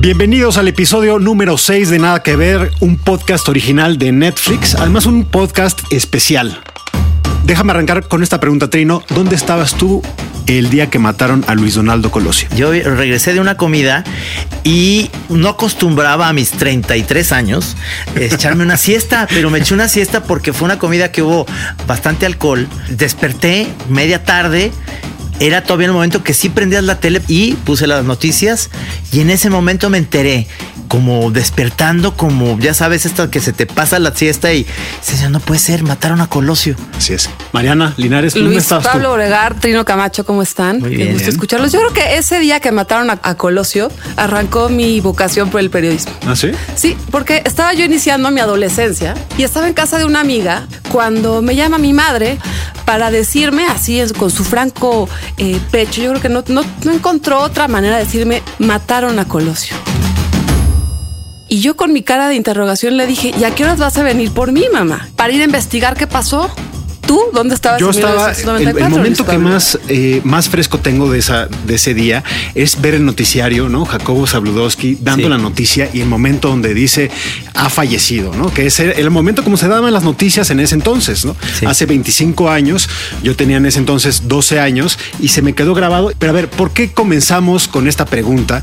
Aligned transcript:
Bienvenidos 0.00 0.56
al 0.56 0.66
episodio 0.66 1.18
número 1.18 1.58
6 1.58 1.90
de 1.90 1.98
Nada 1.98 2.22
que 2.22 2.34
Ver, 2.34 2.72
un 2.80 2.96
podcast 2.96 3.46
original 3.50 3.98
de 3.98 4.12
Netflix, 4.12 4.74
además 4.74 5.04
un 5.04 5.26
podcast 5.26 5.78
especial. 5.92 6.58
Déjame 7.44 7.72
arrancar 7.72 8.08
con 8.08 8.22
esta 8.22 8.40
pregunta, 8.40 8.70
Trino. 8.70 9.02
¿Dónde 9.10 9.36
estabas 9.36 9.74
tú 9.74 10.00
el 10.46 10.70
día 10.70 10.88
que 10.88 10.98
mataron 10.98 11.44
a 11.48 11.54
Luis 11.54 11.74
Donaldo 11.74 12.10
Colosio? 12.10 12.48
Yo 12.56 12.72
regresé 12.72 13.34
de 13.34 13.40
una 13.40 13.58
comida 13.58 14.02
y 14.64 15.10
no 15.28 15.50
acostumbraba 15.50 16.28
a 16.28 16.32
mis 16.32 16.52
33 16.52 17.32
años 17.32 17.76
echarme 18.16 18.64
una 18.64 18.78
siesta, 18.78 19.28
pero 19.28 19.50
me 19.50 19.58
eché 19.58 19.74
una 19.74 19.88
siesta 19.88 20.22
porque 20.22 20.54
fue 20.54 20.64
una 20.64 20.78
comida 20.78 21.12
que 21.12 21.20
hubo 21.20 21.44
bastante 21.86 22.24
alcohol. 22.24 22.66
Desperté 22.88 23.68
media 23.90 24.24
tarde 24.24 24.72
era 25.40 25.64
todavía 25.64 25.86
el 25.86 25.92
momento 25.92 26.22
que 26.22 26.34
sí 26.34 26.50
prendías 26.50 26.84
la 26.84 27.00
tele 27.00 27.22
y 27.26 27.54
puse 27.54 27.86
las 27.86 28.04
noticias 28.04 28.70
y 29.10 29.20
en 29.20 29.30
ese 29.30 29.50
momento 29.50 29.90
me 29.90 29.98
enteré 29.98 30.46
como 30.90 31.30
despertando, 31.30 32.16
como 32.16 32.58
ya 32.58 32.74
sabes, 32.74 33.06
esta 33.06 33.30
que 33.30 33.40
se 33.40 33.52
te 33.52 33.64
pasa 33.64 34.00
la 34.00 34.12
siesta 34.12 34.52
y 34.52 34.66
dices, 34.98 35.30
no 35.30 35.38
puede 35.38 35.60
ser, 35.60 35.84
mataron 35.84 36.20
a 36.20 36.26
Colosio. 36.26 36.74
Así 36.98 37.12
es. 37.12 37.30
Mariana 37.52 37.94
Linares, 37.96 38.34
¿dónde 38.34 38.50
Luis 38.50 38.64
estabas 38.64 38.88
Pablo 38.88 39.10
tú? 39.10 39.14
Obregar, 39.14 39.54
Trino 39.60 39.84
Camacho, 39.84 40.26
¿cómo 40.26 40.42
están? 40.42 40.80
Muy 40.80 40.90
Qué 40.90 40.96
bien. 40.96 41.12
gusto 41.12 41.30
escucharlos. 41.30 41.70
Yo 41.70 41.78
creo 41.78 41.92
que 41.92 42.16
ese 42.16 42.40
día 42.40 42.58
que 42.58 42.72
mataron 42.72 43.08
a, 43.08 43.20
a 43.22 43.36
Colosio 43.36 43.92
arrancó 44.16 44.68
mi 44.68 45.00
vocación 45.00 45.48
por 45.48 45.60
el 45.60 45.70
periodismo. 45.70 46.12
¿Ah, 46.26 46.34
sí? 46.34 46.50
Sí, 46.74 46.96
porque 47.12 47.42
estaba 47.46 47.72
yo 47.72 47.84
iniciando 47.84 48.32
mi 48.32 48.40
adolescencia 48.40 49.14
y 49.38 49.44
estaba 49.44 49.68
en 49.68 49.74
casa 49.74 49.96
de 49.96 50.06
una 50.06 50.18
amiga 50.18 50.66
cuando 50.90 51.40
me 51.40 51.54
llama 51.54 51.78
mi 51.78 51.92
madre 51.92 52.36
para 52.84 53.12
decirme 53.12 53.66
así 53.66 54.02
con 54.18 54.32
su 54.32 54.42
franco 54.42 55.08
eh, 55.38 55.60
pecho. 55.70 56.02
Yo 56.02 56.10
creo 56.10 56.22
que 56.22 56.28
no, 56.28 56.44
no, 56.48 56.62
no 56.84 56.92
encontró 56.92 57.40
otra 57.40 57.68
manera 57.68 57.96
de 57.96 58.04
decirme 58.04 58.42
mataron 58.58 59.18
a 59.18 59.26
Colosio. 59.26 59.76
Y 61.48 61.60
yo 61.60 61.76
con 61.76 61.92
mi 61.92 62.02
cara 62.02 62.28
de 62.28 62.36
interrogación 62.36 62.96
le 62.96 63.08
dije, 63.08 63.32
¿y 63.36 63.42
a 63.42 63.52
qué 63.52 63.64
horas 63.64 63.78
vas 63.78 63.98
a 63.98 64.04
venir 64.04 64.32
por 64.32 64.52
mí, 64.52 64.66
mamá? 64.72 65.08
Para 65.16 65.32
ir 65.32 65.40
a 65.40 65.44
investigar 65.44 65.96
qué 65.96 66.06
pasó. 66.06 66.48
¿Tú 67.10 67.20
dónde 67.32 67.56
estabas? 67.56 67.80
Yo 67.80 67.88
en 67.88 67.94
estaba, 67.96 68.30
el, 68.30 68.68
el 68.68 68.74
1994, 68.76 68.96
momento 68.96 69.26
que 69.26 69.38
más, 69.38 69.78
eh, 69.88 70.20
más 70.22 70.48
fresco 70.48 70.78
tengo 70.78 71.10
de, 71.10 71.18
esa, 71.18 71.48
de 71.66 71.74
ese 71.74 71.92
día 71.92 72.22
es 72.54 72.80
ver 72.80 72.94
el 72.94 73.04
noticiario, 73.04 73.68
¿no? 73.68 73.84
Jacobo 73.84 74.28
Zabludowski 74.28 74.96
dando 75.00 75.24
Sí. 75.24 75.28
la 75.28 75.38
noticia 75.38 75.90
y 75.92 76.02
el 76.02 76.06
momento 76.06 76.50
donde 76.50 76.72
dice 76.72 77.10
ha 77.54 77.68
fallecido, 77.68 78.32
¿no? 78.36 78.54
Que 78.54 78.66
es 78.66 78.78
el, 78.78 78.90
el 78.92 79.10
momento 79.10 79.42
como 79.42 79.56
se 79.56 79.66
daban 79.66 79.92
las 79.92 80.04
noticias 80.04 80.50
en 80.50 80.60
ese 80.60 80.76
entonces, 80.76 81.24
¿no? 81.24 81.34
Sí. 81.58 81.66
Hace 81.66 81.86
25 81.86 82.48
años, 82.48 82.88
yo 83.24 83.34
tenía 83.34 83.56
en 83.56 83.66
ese 83.66 83.80
entonces 83.80 84.28
12 84.28 84.60
años 84.60 84.96
y 85.18 85.28
se 85.30 85.42
me 85.42 85.52
quedó 85.52 85.74
grabado. 85.74 86.12
Pero 86.16 86.30
a 86.30 86.34
ver, 86.36 86.48
¿por 86.48 86.70
qué 86.70 86.92
comenzamos 86.92 87.66
con 87.66 87.88
esta 87.88 88.04
pregunta? 88.06 88.62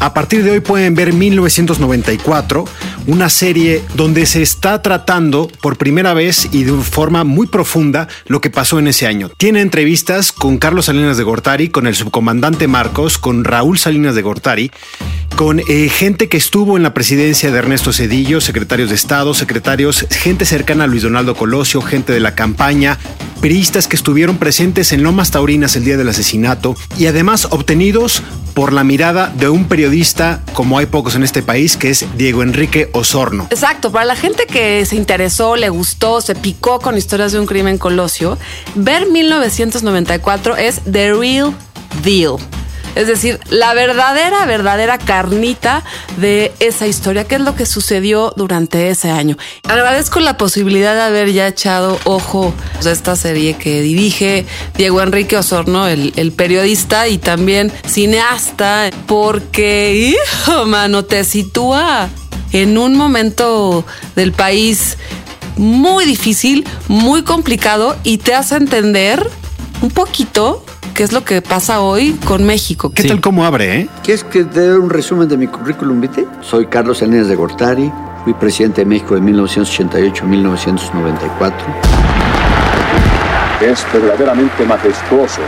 A 0.00 0.14
partir 0.14 0.44
de 0.44 0.52
hoy 0.52 0.60
pueden 0.60 0.94
ver 0.94 1.12
1994, 1.12 2.64
una 3.08 3.28
serie 3.28 3.82
donde 3.96 4.26
se 4.26 4.42
está 4.42 4.80
tratando 4.80 5.50
por 5.60 5.76
primera 5.76 6.14
vez 6.14 6.48
y 6.52 6.62
de 6.62 6.72
forma 6.84 7.24
muy 7.24 7.48
profunda 7.48 7.87
lo 8.26 8.40
que 8.40 8.50
pasó 8.50 8.78
en 8.78 8.88
ese 8.88 9.06
año. 9.06 9.30
Tiene 9.36 9.60
entrevistas 9.60 10.32
con 10.32 10.58
Carlos 10.58 10.86
Salinas 10.86 11.16
de 11.16 11.24
Gortari, 11.24 11.68
con 11.68 11.86
el 11.86 11.94
subcomandante 11.94 12.68
Marcos, 12.68 13.18
con 13.18 13.44
Raúl 13.44 13.78
Salinas 13.78 14.14
de 14.14 14.22
Gortari, 14.22 14.70
con 15.36 15.60
eh, 15.60 15.88
gente 15.88 16.28
que 16.28 16.36
estuvo 16.36 16.76
en 16.76 16.82
la 16.82 16.94
presidencia 16.94 17.50
de 17.50 17.58
Ernesto 17.58 17.92
Cedillo, 17.92 18.40
secretarios 18.40 18.88
de 18.88 18.96
Estado, 18.96 19.34
secretarios, 19.34 20.06
gente 20.10 20.44
cercana 20.44 20.84
a 20.84 20.86
Luis 20.86 21.02
Donaldo 21.02 21.34
Colosio, 21.36 21.80
gente 21.80 22.12
de 22.12 22.20
la 22.20 22.34
campaña, 22.34 22.98
periodistas 23.40 23.86
que 23.86 23.96
estuvieron 23.96 24.38
presentes 24.38 24.92
en 24.92 25.02
Lomas 25.02 25.30
Taurinas 25.30 25.76
el 25.76 25.84
día 25.84 25.96
del 25.96 26.08
asesinato 26.08 26.74
y 26.98 27.06
además 27.06 27.46
obtenidos 27.50 28.22
por 28.54 28.72
la 28.72 28.82
mirada 28.82 29.32
de 29.36 29.48
un 29.48 29.68
periodista 29.68 30.42
como 30.52 30.78
hay 30.78 30.86
pocos 30.86 31.14
en 31.14 31.22
este 31.22 31.42
país, 31.42 31.76
que 31.76 31.90
es 31.90 32.04
Diego 32.16 32.42
Enrique 32.42 32.90
Osorno. 32.92 33.46
Exacto, 33.50 33.92
para 33.92 34.04
la 34.04 34.16
gente 34.16 34.46
que 34.46 34.84
se 34.84 34.96
interesó, 34.96 35.54
le 35.54 35.68
gustó, 35.68 36.20
se 36.20 36.34
picó 36.34 36.80
con 36.80 36.98
historias 36.98 37.30
de 37.30 37.38
un 37.38 37.46
crimen 37.46 37.77
colosio, 37.78 38.38
ver 38.74 39.06
1994 39.06 40.56
es 40.56 40.80
The 40.90 41.12
Real 41.12 41.54
Deal. 42.02 42.36
Es 42.94 43.06
decir, 43.06 43.38
la 43.48 43.74
verdadera, 43.74 44.44
verdadera 44.46 44.98
carnita 44.98 45.84
de 46.16 46.52
esa 46.58 46.88
historia, 46.88 47.22
qué 47.24 47.36
es 47.36 47.40
lo 47.40 47.54
que 47.54 47.64
sucedió 47.64 48.32
durante 48.36 48.88
ese 48.90 49.08
año. 49.10 49.36
Agradezco 49.68 50.18
la 50.18 50.36
posibilidad 50.36 50.94
de 50.94 51.02
haber 51.02 51.32
ya 51.32 51.46
echado 51.46 51.98
ojo 52.04 52.52
a 52.84 52.90
esta 52.90 53.14
serie 53.14 53.54
que 53.54 53.82
dirige 53.82 54.46
Diego 54.74 55.00
Enrique 55.00 55.36
Osorno, 55.36 55.86
el, 55.86 56.12
el 56.16 56.32
periodista 56.32 57.06
y 57.06 57.18
también 57.18 57.72
cineasta, 57.86 58.90
porque, 59.06 60.14
hijo, 60.16 60.66
mano, 60.66 61.04
te 61.04 61.22
sitúa 61.22 62.08
en 62.52 62.78
un 62.78 62.96
momento 62.96 63.84
del 64.16 64.32
país 64.32 64.96
muy 65.58 66.04
difícil, 66.04 66.66
muy 66.88 67.22
complicado 67.22 67.96
y 68.04 68.18
te 68.18 68.34
hace 68.34 68.56
entender 68.56 69.28
un 69.82 69.90
poquito 69.90 70.64
qué 70.94 71.02
es 71.04 71.12
lo 71.12 71.24
que 71.24 71.42
pasa 71.42 71.80
hoy 71.80 72.12
con 72.24 72.44
México. 72.44 72.90
¿Qué 72.90 73.02
Sí. 73.02 73.08
tal 73.08 73.20
cómo 73.20 73.44
abre, 73.44 73.80
eh? 73.80 73.88
¿Quieres 74.02 74.24
que 74.24 74.44
te 74.44 74.60
dé 74.60 74.78
un 74.78 74.90
resumen 74.90 75.28
de 75.28 75.36
mi 75.36 75.46
currículum 75.46 76.00
vitae? 76.00 76.26
Soy 76.40 76.66
Carlos 76.66 76.98
Salinas 76.98 77.28
de 77.28 77.34
Gortari, 77.36 77.92
fui 78.24 78.34
presidente 78.34 78.80
de 78.82 78.86
México 78.86 79.14
de 79.14 79.20
1988 79.20 80.24
a 80.24 80.26
1994. 80.28 81.66
Es 83.60 83.84
verdaderamente 83.92 84.64
majestuoso. 84.64 85.40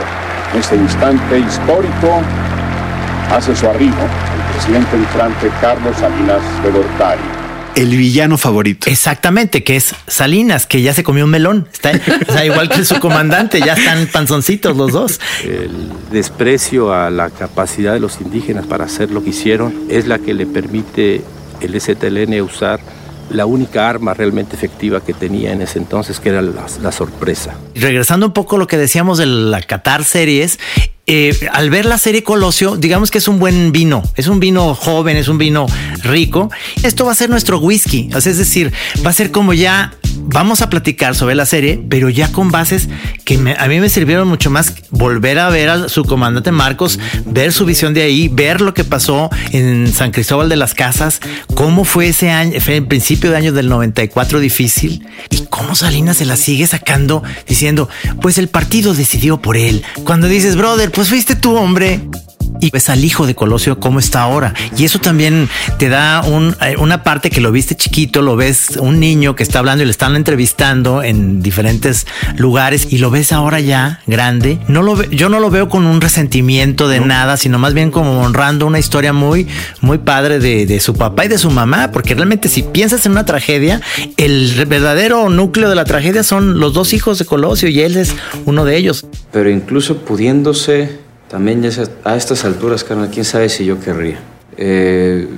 En 0.53 0.61
este 0.61 0.75
instante 0.77 1.39
histórico 1.39 2.21
hace 3.31 3.55
su 3.55 3.67
arribo 3.69 3.95
el 4.03 4.53
presidente 4.55 4.97
entrante 4.97 5.51
Carlos 5.61 5.97
Salinas 5.97 6.43
de 6.65 6.71
Gortari. 6.73 7.21
El 7.77 7.97
villano 7.97 8.37
favorito. 8.37 8.91
Exactamente, 8.91 9.65
que 9.65 9.77
es 9.77 9.95
Salinas, 10.07 10.67
que 10.67 10.83
ya 10.83 10.93
se 10.93 11.05
comió 11.05 11.25
un 11.25 11.31
melón. 11.31 11.69
Está, 11.73 11.93
o 12.29 12.33
sea, 12.33 12.45
igual 12.45 12.69
que 12.69 12.85
su 12.85 12.99
comandante, 13.01 13.61
ya 13.61 13.75
están 13.75 14.07
panzoncitos 14.07 14.77
los 14.77 14.93
dos. 14.93 15.21
El 15.45 15.93
desprecio 16.11 16.93
a 16.93 17.11
la 17.11 17.31
capacidad 17.31 17.93
de 17.93 18.01
los 18.01 18.21
indígenas 18.21 18.67
para 18.67 18.85
hacer 18.85 19.11
lo 19.11 19.23
que 19.23 19.31
hicieron 19.31 19.75
es 19.89 20.07
la 20.07 20.19
que 20.19 20.35
le 20.35 20.47
permite 20.47 21.23
el 21.61 21.81
ZLN 21.81 22.41
usar 22.43 22.81
la 23.31 23.47
única 23.47 23.89
arma 23.89 24.15
realmente 24.15 24.57
efectiva 24.57 25.01
que 25.01 25.15
tenía 25.15 25.53
en 25.53 25.63
ese 25.63 25.79
entonces, 25.79 26.21
que 26.21 26.31
era 26.31 26.43
la, 26.43 26.93
sorpresa. 26.93 27.55
Regresando 27.75 28.27
un 28.27 28.33
poco 28.33 28.57
a 28.57 28.59
lo 28.59 28.67
que 28.67 28.77
decíamos 28.77 29.19
de 29.19 29.27
la 29.27 29.63
Qatar 29.63 30.05
series, 30.05 30.59
eh, 31.07 31.49
al 31.53 31.71
ver 31.71 31.87
la 31.87 31.99
serie 31.99 32.23
Colosio, 32.23 32.77
digamos 32.77 33.11
que 33.11 33.19
es 33.19 33.29
un 33.29 33.39
buen 33.39 33.73
vino, 33.73 34.03
es 34.17 34.29
un 34.29 34.41
vino 34.41 34.75
joven, 34.75 35.17
es 35.17 35.29
un 35.29 35.39
vino 35.39 35.67
rico. 36.03 36.51
Esto 36.83 37.05
va 37.05 37.13
a 37.13 37.15
ser 37.15 37.31
nuestro 37.31 37.59
whisky, 37.59 38.11
es 38.15 38.25
decir, 38.25 38.73
va 39.05 39.11
a 39.11 39.13
ser 39.13 39.31
como 39.31 39.53
ya 39.53 39.93
vamos 40.19 40.63
a 40.63 40.71
platicar 40.71 41.15
sobre 41.15 41.35
la 41.35 41.47
serie, 41.47 41.83
pero 41.89 42.09
ya 42.09 42.31
con 42.33 42.51
bases 42.51 42.89
que 43.25 43.39
me- 43.39 43.57
a 43.59 43.67
mí 43.69 43.81
me 43.81 43.89
sirvieron 43.89 44.29
mucho 44.29 44.51
más 44.51 44.75
volver 44.91 45.39
a 45.39 45.49
ver 45.51 45.69
a 45.71 45.89
su 45.89 46.05
comandante 46.05 46.53
Marcos, 46.53 46.99
ver 47.27 47.53
su 47.53 47.65
visión 47.65 47.95
de 47.95 48.03
ahí, 48.03 48.29
ver 48.29 48.61
lo 48.61 48.75
que 48.75 48.85
pasó 48.85 49.31
en 49.53 49.93
San 49.93 50.11
Cristóbal 50.11 50.49
de 50.49 50.57
las 50.57 50.75
Casas, 50.75 51.21
cómo 51.55 51.85
fue 51.85 52.09
ese 52.09 52.31
año, 52.31 52.61
fue 52.61 52.77
el 52.79 52.87
principio 52.87 53.31
de 53.31 53.37
año 53.37 53.53
del 53.53 53.69
94 53.69 54.41
difícil 54.41 55.07
y 55.31 55.45
cómo 55.49 55.75
Salinas 55.75 56.19
se 56.19 56.25
la 56.25 56.37
sigue 56.37 56.67
sacando 56.67 57.23
diciendo, 57.47 57.89
pues 58.21 58.39
el 58.39 58.49
partido 58.49 58.95
decidió 58.95 59.41
por 59.41 59.57
él. 59.57 59.83
Cuando 60.05 60.29
dices, 60.29 60.57
brother, 60.57 60.91
pues 60.91 61.09
fuiste 61.09 61.35
tu 61.37 61.57
hombre. 61.57 62.01
Y 62.63 62.71
ves 62.71 62.91
al 62.91 63.03
hijo 63.05 63.27
de 63.27 63.35
Colosio 63.35 63.79
cómo 63.81 64.01
está 64.01 64.21
ahora. 64.21 64.53
Y 64.77 64.85
eso 64.85 64.99
también 64.99 65.49
te 65.79 65.89
da 65.89 66.21
un- 66.23 66.55
eh, 66.61 66.75
una 66.79 67.03
parte 67.03 67.31
que 67.31 67.41
lo 67.41 67.53
viste 67.53 67.75
chiquito, 67.75 68.21
lo 68.21 68.37
ves 68.37 68.77
un 68.79 69.01
niño 69.01 69.35
que 69.35 69.43
está 69.45 69.61
hablando 69.61 69.83
y 69.83 69.87
le 69.87 69.93
están 70.01 70.17
entrevistando 70.17 71.03
en 71.03 71.43
diferentes 71.43 72.07
lugares 72.39 72.87
y 72.91 72.97
lo 72.97 73.11
ves 73.11 73.33
ahora 73.33 73.61
ya 73.61 74.01
grande. 74.07 74.59
No 74.67 74.81
lo 74.81 75.03
yo 75.11 75.29
no 75.29 75.41
lo 75.41 75.51
veo 75.51 75.69
con 75.69 75.85
un 75.85 76.01
resentimiento 76.01 76.89
de 76.89 77.01
nada, 77.01 77.37
sino 77.37 77.59
más 77.59 77.75
bien 77.75 77.91
como 77.91 78.23
honrando 78.23 78.67
una 78.67 78.79
historia 78.79 79.13
muy, 79.13 79.47
muy 79.83 79.99
padre 79.99 80.39
de, 80.39 80.65
de 80.65 80.81
su 80.81 80.95
papá 80.95 81.27
y 81.27 81.29
de 81.29 81.37
su 81.37 81.51
mamá, 81.51 81.91
porque 81.93 82.15
realmente 82.15 82.49
si 82.49 82.63
piensas 82.63 83.05
en 83.05 83.13
una 83.13 83.27
tragedia, 83.27 83.83
el 84.17 84.65
verdadero 84.65 85.29
núcleo 85.29 85.69
de 85.69 85.75
la 85.75 85.85
tragedia 85.85 86.23
son 86.23 86.61
los 86.61 86.73
dos 86.73 86.95
hijos 86.95 87.19
de 87.19 87.27
Colosio 87.27 87.69
y 87.69 87.83
él 87.83 87.99
es 87.99 88.15
uno 88.47 88.65
de 88.65 88.79
ellos. 88.79 89.05
Pero 89.33 89.51
incluso 89.51 89.99
pudiéndose, 89.99 90.99
también 91.29 91.61
ya 91.61 91.85
a 92.05 92.17
estas 92.17 92.47
alturas, 92.47 92.85
carnal, 92.85 93.11
quién 93.13 93.27
sabe 93.27 93.51
si 93.51 93.67
yo 93.67 93.79
querría. 93.79 94.19
Eh, 94.57 95.29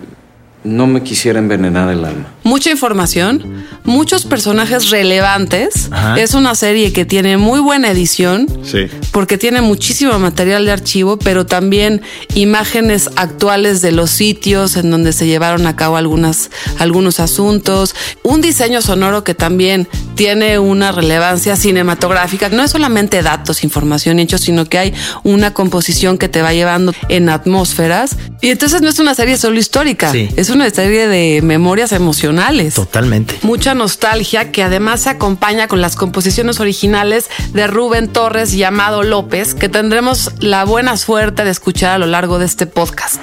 no 0.64 0.86
me 0.86 1.02
quisiera 1.02 1.38
envenenar 1.38 1.90
el 1.90 2.04
alma. 2.04 2.26
Mucha 2.44 2.70
información, 2.70 3.64
muchos 3.84 4.24
personajes 4.24 4.90
relevantes. 4.90 5.88
Ajá. 5.90 6.20
Es 6.20 6.34
una 6.34 6.54
serie 6.54 6.92
que 6.92 7.04
tiene 7.04 7.36
muy 7.36 7.60
buena 7.60 7.90
edición. 7.90 8.46
Sí. 8.64 8.86
porque 9.12 9.36
tiene 9.36 9.60
muchísimo 9.60 10.18
material 10.18 10.64
de 10.64 10.72
archivo, 10.72 11.18
pero 11.18 11.44
también 11.44 12.00
imágenes 12.34 13.10
actuales 13.16 13.82
de 13.82 13.92
los 13.92 14.10
sitios 14.10 14.76
en 14.76 14.90
donde 14.90 15.12
se 15.12 15.26
llevaron 15.26 15.66
a 15.66 15.76
cabo 15.76 15.96
algunas, 15.96 16.50
algunos 16.78 17.20
asuntos, 17.20 17.94
un 18.22 18.40
diseño 18.40 18.80
sonoro 18.80 19.22
que 19.24 19.34
también 19.34 19.86
tiene 20.14 20.58
una 20.58 20.92
relevancia 20.92 21.56
cinematográfica. 21.56 22.48
No 22.48 22.62
es 22.62 22.70
solamente 22.70 23.22
datos, 23.22 23.64
información 23.64 24.18
y 24.18 24.22
hechos, 24.22 24.40
sino 24.42 24.64
que 24.64 24.78
hay 24.78 24.94
una 25.24 25.52
composición 25.52 26.16
que 26.16 26.28
te 26.28 26.40
va 26.42 26.52
llevando 26.54 26.94
en 27.08 27.28
atmósferas. 27.28 28.16
Y 28.40 28.48
entonces 28.48 28.80
no 28.80 28.88
es 28.88 28.98
una 28.98 29.14
serie 29.14 29.36
solo 29.36 29.58
histórica, 29.58 30.10
Sí. 30.10 30.28
es 30.36 30.48
una 30.50 30.68
serie 30.70 31.06
de 31.08 31.42
memorias 31.42 31.92
emocionales. 31.92 32.31
Totalmente. 32.74 33.38
Mucha 33.42 33.74
nostalgia 33.74 34.52
que 34.52 34.62
además 34.62 35.02
se 35.02 35.10
acompaña 35.10 35.68
con 35.68 35.80
las 35.80 35.96
composiciones 35.96 36.60
originales 36.60 37.28
de 37.52 37.66
Rubén 37.66 38.08
Torres 38.08 38.54
y 38.54 38.64
Amado 38.64 39.02
López, 39.02 39.54
que 39.54 39.68
tendremos 39.68 40.32
la 40.40 40.64
buena 40.64 40.96
suerte 40.96 41.44
de 41.44 41.50
escuchar 41.50 41.92
a 41.92 41.98
lo 41.98 42.06
largo 42.06 42.38
de 42.38 42.46
este 42.46 42.66
podcast. 42.66 43.22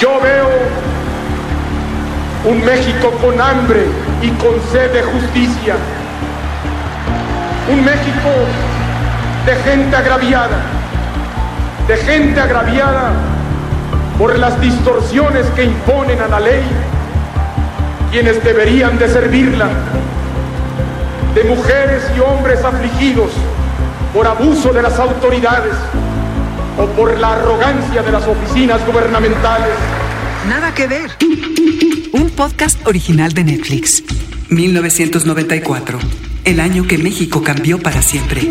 Yo 0.00 0.20
veo 0.20 0.48
un 2.44 2.64
México 2.64 3.10
con 3.20 3.40
hambre 3.40 3.84
y 4.22 4.28
con 4.30 4.54
sed 4.72 4.92
de 4.92 5.02
justicia. 5.02 5.76
Un 7.70 7.84
México 7.84 8.30
de 9.46 9.54
gente 9.56 9.96
agraviada, 9.96 10.62
de 11.86 11.96
gente 11.96 12.40
agraviada 12.40 13.12
por 14.18 14.38
las 14.38 14.60
distorsiones 14.60 15.46
que 15.56 15.64
imponen 15.64 16.20
a 16.20 16.28
la 16.28 16.40
ley 16.40 16.62
quienes 18.10 18.42
deberían 18.42 18.98
de 18.98 19.08
servirla, 19.08 19.68
de 21.34 21.44
mujeres 21.44 22.02
y 22.16 22.20
hombres 22.20 22.62
afligidos 22.64 23.30
por 24.12 24.26
abuso 24.26 24.72
de 24.72 24.82
las 24.82 24.98
autoridades 24.98 25.74
o 26.76 26.86
por 26.86 27.16
la 27.18 27.34
arrogancia 27.34 28.02
de 28.02 28.10
las 28.10 28.26
oficinas 28.26 28.84
gubernamentales. 28.86 29.74
Nada 30.48 30.74
que 30.74 30.86
ver. 30.88 31.10
Un 32.12 32.30
podcast 32.30 32.84
original 32.86 33.32
de 33.32 33.44
Netflix. 33.44 34.02
1994. 34.48 35.98
El 36.44 36.58
año 36.58 36.86
que 36.88 36.98
México 36.98 37.42
cambió 37.44 37.78
para 37.78 38.02
siempre. 38.02 38.48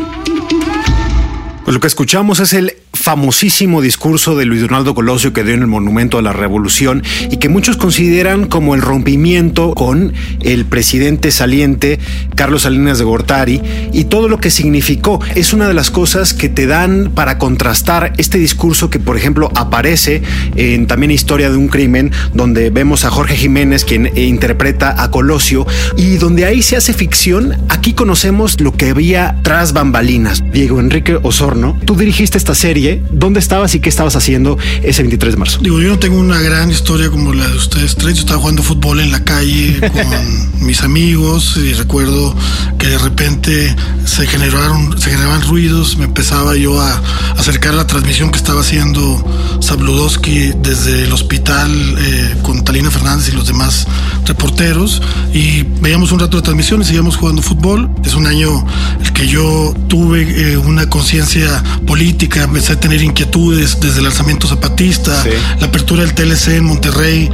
Pues 1.65 1.73
lo 1.73 1.79
que 1.81 1.87
escuchamos 1.87 2.39
es 2.39 2.53
el 2.53 2.73
famosísimo 2.93 3.81
discurso 3.81 4.35
de 4.35 4.45
Luis 4.45 4.61
Donaldo 4.61 4.95
Colosio 4.95 5.31
que 5.33 5.43
dio 5.43 5.53
en 5.53 5.61
el 5.61 5.67
Monumento 5.67 6.17
a 6.17 6.21
la 6.21 6.33
Revolución 6.33 7.03
y 7.29 7.37
que 7.37 7.49
muchos 7.49 7.77
consideran 7.77 8.47
como 8.47 8.75
el 8.75 8.81
rompimiento 8.81 9.73
con 9.73 10.13
el 10.41 10.65
presidente 10.65 11.31
saliente 11.31 11.99
Carlos 12.35 12.63
Salinas 12.63 12.97
de 12.97 13.05
Gortari 13.05 13.61
y 13.93 14.05
todo 14.05 14.27
lo 14.27 14.39
que 14.39 14.49
significó. 14.49 15.19
Es 15.35 15.53
una 15.53 15.67
de 15.67 15.73
las 15.73 15.91
cosas 15.91 16.33
que 16.33 16.49
te 16.49 16.67
dan 16.67 17.11
para 17.13 17.37
contrastar 17.37 18.13
este 18.17 18.37
discurso 18.37 18.89
que, 18.89 18.99
por 18.99 19.17
ejemplo, 19.17 19.51
aparece 19.55 20.21
en 20.55 20.87
también 20.87 21.11
Historia 21.11 21.49
de 21.49 21.57
un 21.57 21.67
Crimen, 21.67 22.11
donde 22.33 22.69
vemos 22.69 23.05
a 23.05 23.09
Jorge 23.09 23.35
Jiménez, 23.35 23.85
quien 23.85 24.11
interpreta 24.17 25.01
a 25.01 25.11
Colosio, 25.11 25.65
y 25.97 26.17
donde 26.17 26.45
ahí 26.45 26.61
se 26.61 26.77
hace 26.77 26.93
ficción, 26.93 27.55
aquí 27.69 27.93
conocemos 27.93 28.59
lo 28.61 28.73
que 28.73 28.89
había 28.89 29.37
tras 29.43 29.73
bambalinas. 29.73 30.43
Diego 30.51 30.79
Enrique 30.79 31.17
Osorno, 31.21 31.77
tú 31.85 31.95
dirigiste 31.95 32.37
esta 32.37 32.55
serie, 32.55 32.78
¿dónde 33.11 33.39
estabas 33.39 33.75
y 33.75 33.79
qué 33.79 33.89
estabas 33.89 34.15
haciendo 34.15 34.57
ese 34.83 35.01
23 35.01 35.33
de 35.33 35.37
marzo? 35.37 35.59
Digo, 35.61 35.79
yo 35.81 35.89
no 35.89 35.99
tengo 35.99 36.17
una 36.17 36.39
gran 36.39 36.71
historia 36.71 37.09
como 37.09 37.33
la 37.33 37.47
de 37.47 37.57
ustedes 37.57 37.95
tres. 37.95 38.15
Yo 38.15 38.21
estaba 38.21 38.39
jugando 38.39 38.63
fútbol 38.63 38.99
en 38.99 39.11
la 39.11 39.23
calle 39.23 39.79
con 39.79 40.59
mis 40.65 40.81
amigos 40.81 41.57
y 41.57 41.73
recuerdo 41.73 42.35
que 42.77 42.87
de 42.87 42.97
repente 42.97 43.75
se 44.05 44.25
generaron, 44.27 44.99
se 44.99 45.11
generaban 45.11 45.41
ruidos. 45.41 45.97
Me 45.97 46.05
empezaba 46.05 46.55
yo 46.55 46.79
a 46.81 47.01
acercar 47.39 47.73
la 47.73 47.87
transmisión 47.87 48.31
que 48.31 48.37
estaba 48.37 48.61
haciendo 48.61 49.23
Sabludowski 49.61 50.51
desde 50.61 51.05
el 51.05 51.13
hospital 51.13 51.71
eh, 51.97 52.35
con 52.41 52.63
Talina 52.63 52.91
Fernández 52.91 53.29
y 53.29 53.31
los 53.31 53.47
demás 53.47 53.87
reporteros 54.25 55.01
y 55.33 55.63
veíamos 55.63 56.11
un 56.11 56.19
rato 56.19 56.37
de 56.37 56.43
transmisión 56.43 56.81
y 56.81 56.85
seguíamos 56.85 57.15
jugando 57.15 57.41
fútbol. 57.41 57.89
Es 58.03 58.13
un 58.15 58.27
año 58.27 58.65
el 59.01 59.13
que 59.13 59.27
yo 59.27 59.73
tuve 59.87 60.21
eh, 60.51 60.57
una 60.57 60.89
conciencia 60.89 61.63
política, 61.87 62.43
empecé 62.43 62.73
a 62.73 62.79
tener 62.79 63.01
inquietudes 63.01 63.79
desde 63.79 63.99
el 64.01 64.07
alzamiento 64.07 64.47
zapatista, 64.47 65.23
Sí. 65.23 65.29
la 65.59 65.67
apertura 65.67 66.03
del 66.03 66.13
TLC 66.13 66.57
en 66.57 66.65
Monterrey 66.65 67.29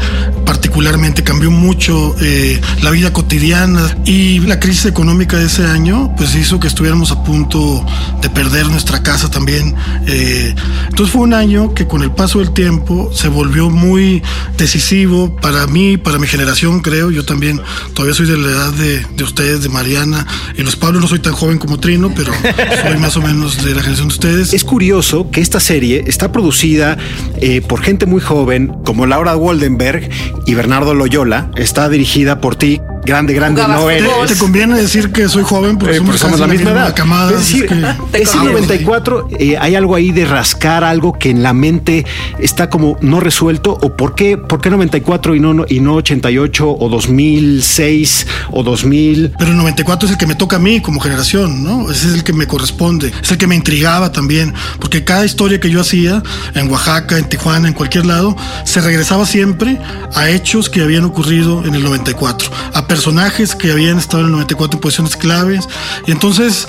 particularmente 0.45 1.23
cambió 1.23 1.49
mucho 1.51 2.15
eh, 2.21 2.61
la 2.81 2.91
vida 2.91 3.11
cotidiana 3.11 3.97
y 4.05 4.39
la 4.39 4.59
crisis 4.59 4.85
económica 4.85 5.37
de 5.37 5.45
ese 5.47 5.65
año 5.65 6.13
pues 6.15 6.35
hizo 6.35 6.59
que 6.59 6.67
estuviéramos 6.67 7.11
a 7.11 7.23
punto 7.23 7.83
de 8.21 8.29
perder 8.29 8.67
nuestra 8.67 9.01
casa 9.01 9.29
también. 9.29 9.75
Eh, 10.07 10.53
entonces 10.89 11.11
fue 11.11 11.21
un 11.21 11.33
año 11.33 11.73
que 11.73 11.87
con 11.87 12.03
el 12.03 12.11
paso 12.11 12.39
del 12.39 12.51
tiempo 12.51 13.11
se 13.13 13.27
volvió 13.27 13.69
muy 13.69 14.21
decisivo 14.57 15.35
para 15.35 15.67
mí, 15.67 15.97
para 15.97 16.19
mi 16.19 16.27
generación 16.27 16.81
creo, 16.81 17.11
yo 17.11 17.25
también 17.25 17.61
todavía 17.93 18.13
soy 18.13 18.27
de 18.27 18.37
la 18.37 18.47
edad 18.47 18.73
de, 18.73 19.05
de 19.15 19.23
ustedes, 19.23 19.61
de 19.61 19.69
Mariana 19.69 20.25
y 20.57 20.63
los 20.63 20.75
Pablos, 20.75 21.01
no 21.01 21.07
soy 21.07 21.19
tan 21.19 21.33
joven 21.33 21.57
como 21.57 21.79
Trino, 21.79 22.13
pero 22.15 22.33
soy 22.81 22.97
más 22.97 23.17
o 23.17 23.21
menos 23.21 23.63
de 23.63 23.75
la 23.75 23.81
generación 23.81 24.07
de 24.07 24.13
ustedes. 24.13 24.53
Es 24.53 24.63
curioso 24.63 25.29
que 25.31 25.41
esta 25.41 25.59
serie 25.59 26.03
está 26.07 26.31
producida 26.31 26.97
eh, 27.41 27.61
por 27.61 27.81
gente 27.81 28.05
muy 28.05 28.21
joven 28.21 28.73
como 28.83 29.05
Laura 29.05 29.35
Waldenberg 29.35 30.09
y 30.45 30.53
Bernardo 30.53 30.93
Loyola. 30.93 31.51
Está 31.55 31.89
dirigida 31.89 32.41
por 32.41 32.55
ti. 32.55 32.81
Grande, 33.05 33.33
grande 33.33 33.61
Jugabas 33.61 33.81
no 33.83 33.89
eres. 33.89 34.09
Te 34.27 34.37
conviene 34.37 34.77
decir 34.77 35.11
que 35.11 35.29
soy 35.29 35.43
joven 35.43 35.77
porque 35.77 35.95
Eh, 35.95 35.97
somos, 35.97 36.07
porque 36.11 36.19
somos 36.19 36.39
casi 36.39 36.47
la 36.49 36.53
misma 36.53 36.71
edad. 36.71 36.95
camada. 36.95 37.31
es 37.31 37.37
decir, 37.39 37.65
es 37.65 37.69
que- 38.11 38.21
ese 38.23 38.37
Ah, 38.37 38.43
94 38.43 39.27
eh, 39.39 39.57
hay 39.59 39.75
algo 39.75 39.95
ahí 39.95 40.11
de 40.11 40.25
rascar 40.25 40.83
algo 40.83 41.13
que 41.13 41.29
en 41.29 41.43
la 41.43 41.53
mente 41.53 42.05
está 42.39 42.69
como 42.69 42.97
no 43.01 43.19
resuelto 43.19 43.77
o 43.81 43.95
por 43.95 44.15
qué 44.15 44.37
por 44.37 44.61
qué 44.61 44.69
94 44.69 45.35
y 45.35 45.39
no 45.39 45.53
no- 45.53 45.65
y 45.69 45.79
no 45.79 45.95
88 45.95 46.69
o 46.69 46.89
2006 46.89 48.27
o 48.51 48.63
2000 48.63 49.33
Pero 49.37 49.51
el 49.51 49.57
94 49.57 50.07
es 50.07 50.13
el 50.13 50.17
que 50.17 50.27
me 50.27 50.35
toca 50.35 50.55
a 50.57 50.59
mí 50.59 50.81
como 50.81 50.99
generación, 50.99 51.63
¿no? 51.63 51.89
Ese 51.91 52.07
es 52.07 52.13
el 52.13 52.23
que 52.23 52.33
me 52.33 52.47
corresponde, 52.47 53.11
es 53.21 53.31
el 53.31 53.37
que 53.37 53.47
me 53.47 53.55
intrigaba 53.55 54.11
también, 54.11 54.53
porque 54.79 55.03
cada 55.03 55.25
historia 55.25 55.59
que 55.59 55.69
yo 55.69 55.81
hacía 55.81 56.23
en 56.53 56.69
Oaxaca, 56.71 57.17
en 57.17 57.25
Tijuana, 57.25 57.67
en 57.67 57.73
cualquier 57.73 58.05
lado, 58.05 58.35
se 58.63 58.81
regresaba 58.81 59.25
siempre 59.25 59.79
a 60.13 60.29
hechos 60.29 60.69
que 60.69 60.81
habían 60.81 61.05
ocurrido 61.05 61.63
en 61.65 61.75
el 61.75 61.83
94, 61.83 62.49
a 62.73 62.87
personajes 62.95 63.55
que 63.55 63.71
habían 63.73 63.97
estado 63.97 64.21
en 64.21 64.27
el 64.27 64.31
94 64.31 64.77
en 64.77 64.81
posiciones 64.81 65.17
claves, 65.17 65.67
y 66.07 66.11
entonces 66.11 66.65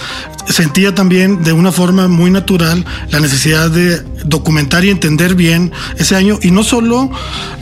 sentía 0.48 0.92
también 0.94 1.42
de 1.44 1.52
una 1.52 1.70
forma 1.72 2.08
muy 2.08 2.30
natural 2.30 2.84
la 3.10 3.20
necesidad 3.20 3.70
de 3.70 4.00
documentar 4.24 4.84
y 4.84 4.90
entender 4.90 5.34
bien 5.36 5.70
ese 5.98 6.16
año, 6.16 6.38
y 6.42 6.50
no 6.50 6.64
solo 6.64 7.10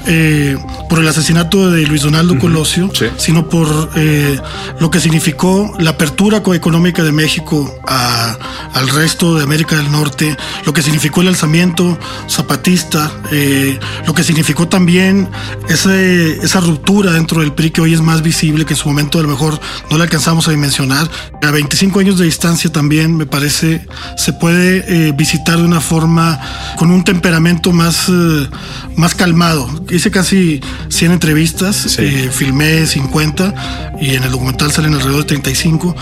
eh, 0.07 0.57
por 0.89 0.99
el 1.01 1.09
asesinato 1.09 1.71
de 1.71 1.87
Luis 1.87 2.03
Donaldo 2.03 2.39
Colosio, 2.39 2.91
sí. 2.95 3.07
sino 3.19 3.49
por 3.49 3.69
eh, 3.97 4.39
lo 4.81 4.91
que 4.91 5.01
significó 5.01 5.75
la 5.79 5.91
apertura 5.91 6.43
co- 6.43 6.55
económica 6.55 7.03
de 7.03 7.13
México 7.13 7.71
a- 7.87 8.37
al 8.75 8.89
resto 8.89 9.37
de 9.37 9.45
América 9.45 9.77
del 9.77 9.91
Norte, 9.91 10.37
lo 10.67 10.73
que 10.75 10.83
significó 10.83 11.21
el 11.23 11.29
alzamiento 11.29 11.99
zapatista, 12.29 13.11
eh, 13.33 13.79
lo 14.07 14.13
que 14.15 14.23
significó 14.25 14.69
también 14.69 15.29
ese- 15.71 16.39
esa 16.45 16.61
ruptura 16.61 17.13
dentro 17.13 17.41
del 17.41 17.53
PRI 17.53 17.71
que 17.71 17.81
hoy 17.81 17.95
es 17.95 18.01
más 18.03 18.21
visible, 18.23 18.54
que 18.65 18.75
en 18.75 18.79
su 18.79 18.89
momento 18.89 19.19
a 19.19 19.23
lo 19.23 19.29
mejor 19.29 19.61
no 19.91 19.99
la 19.99 20.05
alcanzamos 20.05 20.47
a 20.47 20.53
dimensionar. 20.53 21.11
A 21.43 21.51
25 21.51 21.99
años 21.99 22.19
de 22.19 22.25
distancia 22.25 22.71
también, 22.71 23.17
me 23.17 23.27
parece, 23.27 23.87
se 24.17 24.33
puede 24.33 24.85
eh, 25.09 25.13
visitar 25.13 25.59
de 25.59 25.65
una 25.65 25.81
forma 25.81 26.41
con 26.77 26.93
un 26.93 27.03
temperamento 27.03 27.73
más, 27.73 28.09
eh, 28.09 28.49
más 28.97 29.15
calmado. 29.15 29.69
Hice 29.91 30.11
casi 30.11 30.61
100 30.89 31.13
entrevistas, 31.13 31.99
eh, 31.99 32.31
filmé 32.33 32.87
50 32.87 33.97
y 34.01 34.15
en 34.15 34.23
el 34.23 34.31
documental 34.31 34.71
salen 34.71 34.95
alrededor 34.95 35.23
de 35.23 35.25
35. 35.25 35.97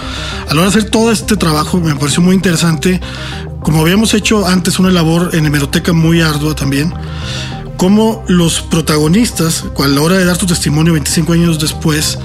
A 0.48 0.54
la 0.54 0.60
hora 0.60 0.70
de 0.70 0.78
hacer 0.78 0.90
todo 0.90 1.10
este 1.10 1.36
trabajo 1.36 1.80
me 1.80 1.94
pareció 1.94 2.22
muy 2.22 2.34
interesante, 2.34 3.00
como 3.62 3.80
habíamos 3.80 4.12
hecho 4.14 4.46
antes 4.46 4.78
una 4.78 4.90
labor 4.90 5.30
en 5.34 5.46
hemeroteca 5.46 5.92
muy 5.92 6.20
ardua 6.20 6.54
también, 6.54 6.92
cómo 7.82 8.22
los 8.28 8.60
protagonistas, 8.60 9.64
a 9.76 9.88
la 9.88 10.02
hora 10.02 10.16
de 10.16 10.24
dar 10.24 10.38
tu 10.38 10.46
testimonio 10.46 10.92
25 10.92 11.32
años 11.32 11.58
después, 11.58 12.16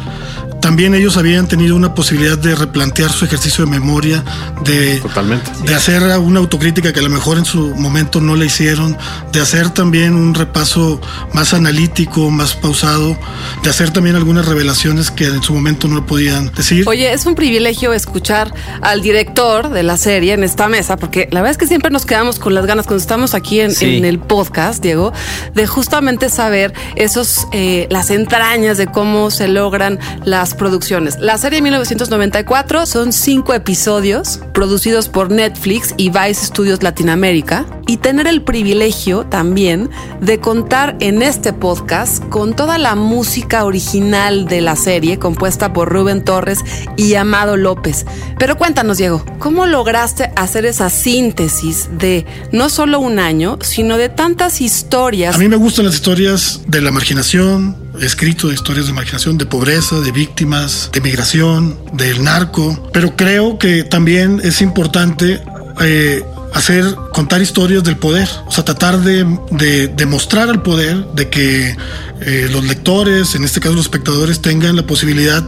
también 0.62 0.94
ellos 0.96 1.18
habían 1.18 1.48
tenido 1.48 1.76
una 1.76 1.94
posibilidad 1.96 2.38
de 2.38 2.56
replantear 2.56 3.12
su 3.12 3.26
ejercicio 3.26 3.66
de 3.66 3.72
memoria, 3.72 4.24
de, 4.64 5.00
Totalmente. 5.00 5.52
de 5.66 5.76
hacer 5.76 6.04
una 6.20 6.40
autocrítica 6.40 6.92
que 6.94 7.00
a 7.00 7.04
lo 7.04 7.10
mejor 7.10 7.38
en 7.38 7.46
su 7.46 7.76
momento 7.76 8.22
no 8.22 8.36
le 8.36 8.46
hicieron, 8.48 8.98
de 9.32 9.42
hacer 9.42 9.70
también 9.70 10.14
un 10.16 10.34
repaso 10.34 11.00
más 11.34 11.54
analítico, 11.54 12.30
más 12.32 12.56
pausado, 12.56 13.18
de 13.64 13.70
hacer 13.70 13.92
también 13.92 14.16
algunas 14.16 14.46
revelaciones 14.46 15.12
que 15.12 15.26
en 15.26 15.42
su 15.44 15.54
momento 15.54 15.88
no 15.88 16.06
podían 16.06 16.52
decir. 16.54 16.84
Oye, 16.88 17.14
es 17.14 17.26
un 17.26 17.36
privilegio 17.36 17.94
escuchar 17.94 18.54
al 18.82 19.02
director 19.02 19.70
de 19.70 19.84
la 19.84 19.98
serie 19.98 20.34
en 20.34 20.44
esta 20.44 20.68
mesa, 20.68 20.98
porque 20.98 21.28
la 21.32 21.42
verdad 21.42 21.52
es 21.52 21.58
que 21.58 21.68
siempre 21.68 21.92
nos 21.92 22.06
quedamos 22.06 22.40
con 22.40 22.54
las 22.54 22.66
ganas 22.66 22.86
cuando 22.86 23.02
estamos 23.02 23.34
aquí 23.34 23.60
en, 23.62 23.72
Sí. 23.72 23.98
en 23.98 24.06
el 24.06 24.20
podcast, 24.20 24.82
Diego, 24.82 25.14
de 25.54 25.68
justamente 25.68 26.30
saber 26.30 26.74
esos 26.96 27.48
eh, 27.52 27.88
las 27.90 28.10
entrañas 28.10 28.78
de 28.78 28.88
cómo 28.88 29.30
se 29.32 29.48
logran 29.48 30.00
las 30.26 30.54
producciones. 30.58 31.18
La 31.20 31.38
serie 31.38 31.60
de 31.60 31.64
1994 31.64 32.86
son 32.86 33.14
cinco 33.14 33.54
episodios 33.54 34.42
producidos 34.54 35.08
por 35.08 35.32
Netflix 35.32 35.94
y 35.96 36.10
Vice 36.10 36.48
Studios 36.48 36.84
Latinoamérica 36.84 37.66
y 37.88 37.98
tener 37.98 38.28
el 38.28 38.42
privilegio 38.42 39.26
también 39.26 39.90
de 40.20 40.40
contar 40.40 40.98
en 41.00 41.22
este 41.22 41.54
podcast 41.54 42.24
con 42.30 42.56
toda 42.56 42.78
la 42.78 42.96
música 42.96 43.64
original 43.64 44.46
de 44.46 44.62
la 44.62 44.76
serie 44.76 45.20
compuesta 45.20 45.72
por 45.72 45.90
Rubén 45.90 46.24
Torres 46.24 46.60
y 46.98 47.16
Amado 47.16 47.56
López. 47.56 48.06
Pero 48.38 48.58
cuéntanos, 48.58 48.98
Diego, 48.98 49.24
¿cómo 49.40 49.66
lograste 49.66 50.32
hacer 50.36 50.66
esa 50.66 50.90
síntesis 50.90 51.90
de 51.98 52.26
no 52.52 52.70
solo 52.70 53.00
un 53.00 53.20
año, 53.20 53.58
sino 53.62 53.98
de 53.98 54.10
tantas 54.10 54.60
historias? 54.62 55.36
A 55.36 55.40
mí 55.40 55.48
me 55.48 55.56
gustan 55.56 55.86
las 55.86 55.96
historias 55.96 56.62
de 56.68 56.82
la 56.82 56.92
marginación, 56.92 57.87
escrito 58.02 58.48
de 58.48 58.54
historias 58.54 58.88
de 58.88 58.94
marginación, 58.94 59.38
de 59.38 59.46
pobreza, 59.46 60.00
de 60.00 60.12
víctimas, 60.12 60.90
de 60.94 61.02
migración, 61.02 61.78
del 61.94 62.24
narco, 62.24 62.90
pero 62.94 63.16
creo 63.16 63.58
que 63.58 63.84
también 63.84 64.40
es 64.44 64.62
importante 64.62 65.42
eh, 65.82 66.24
hacer, 66.54 66.96
contar 67.14 67.42
historias 67.42 67.84
del 67.84 67.98
poder, 67.98 68.28
o 68.46 68.52
sea, 68.52 68.66
tratar 68.66 69.00
de, 69.02 69.26
de, 69.52 69.88
de 69.88 70.18
al 70.38 70.62
poder, 70.62 71.06
de 71.14 71.30
que 71.30 71.76
eh, 72.22 72.50
los 72.52 72.64
lectores, 72.64 73.36
en 73.36 73.44
este 73.44 73.60
caso 73.60 73.76
los 73.76 73.86
espectadores, 73.86 74.42
tengan 74.42 74.76
la 74.76 74.84
posibilidad 74.84 75.44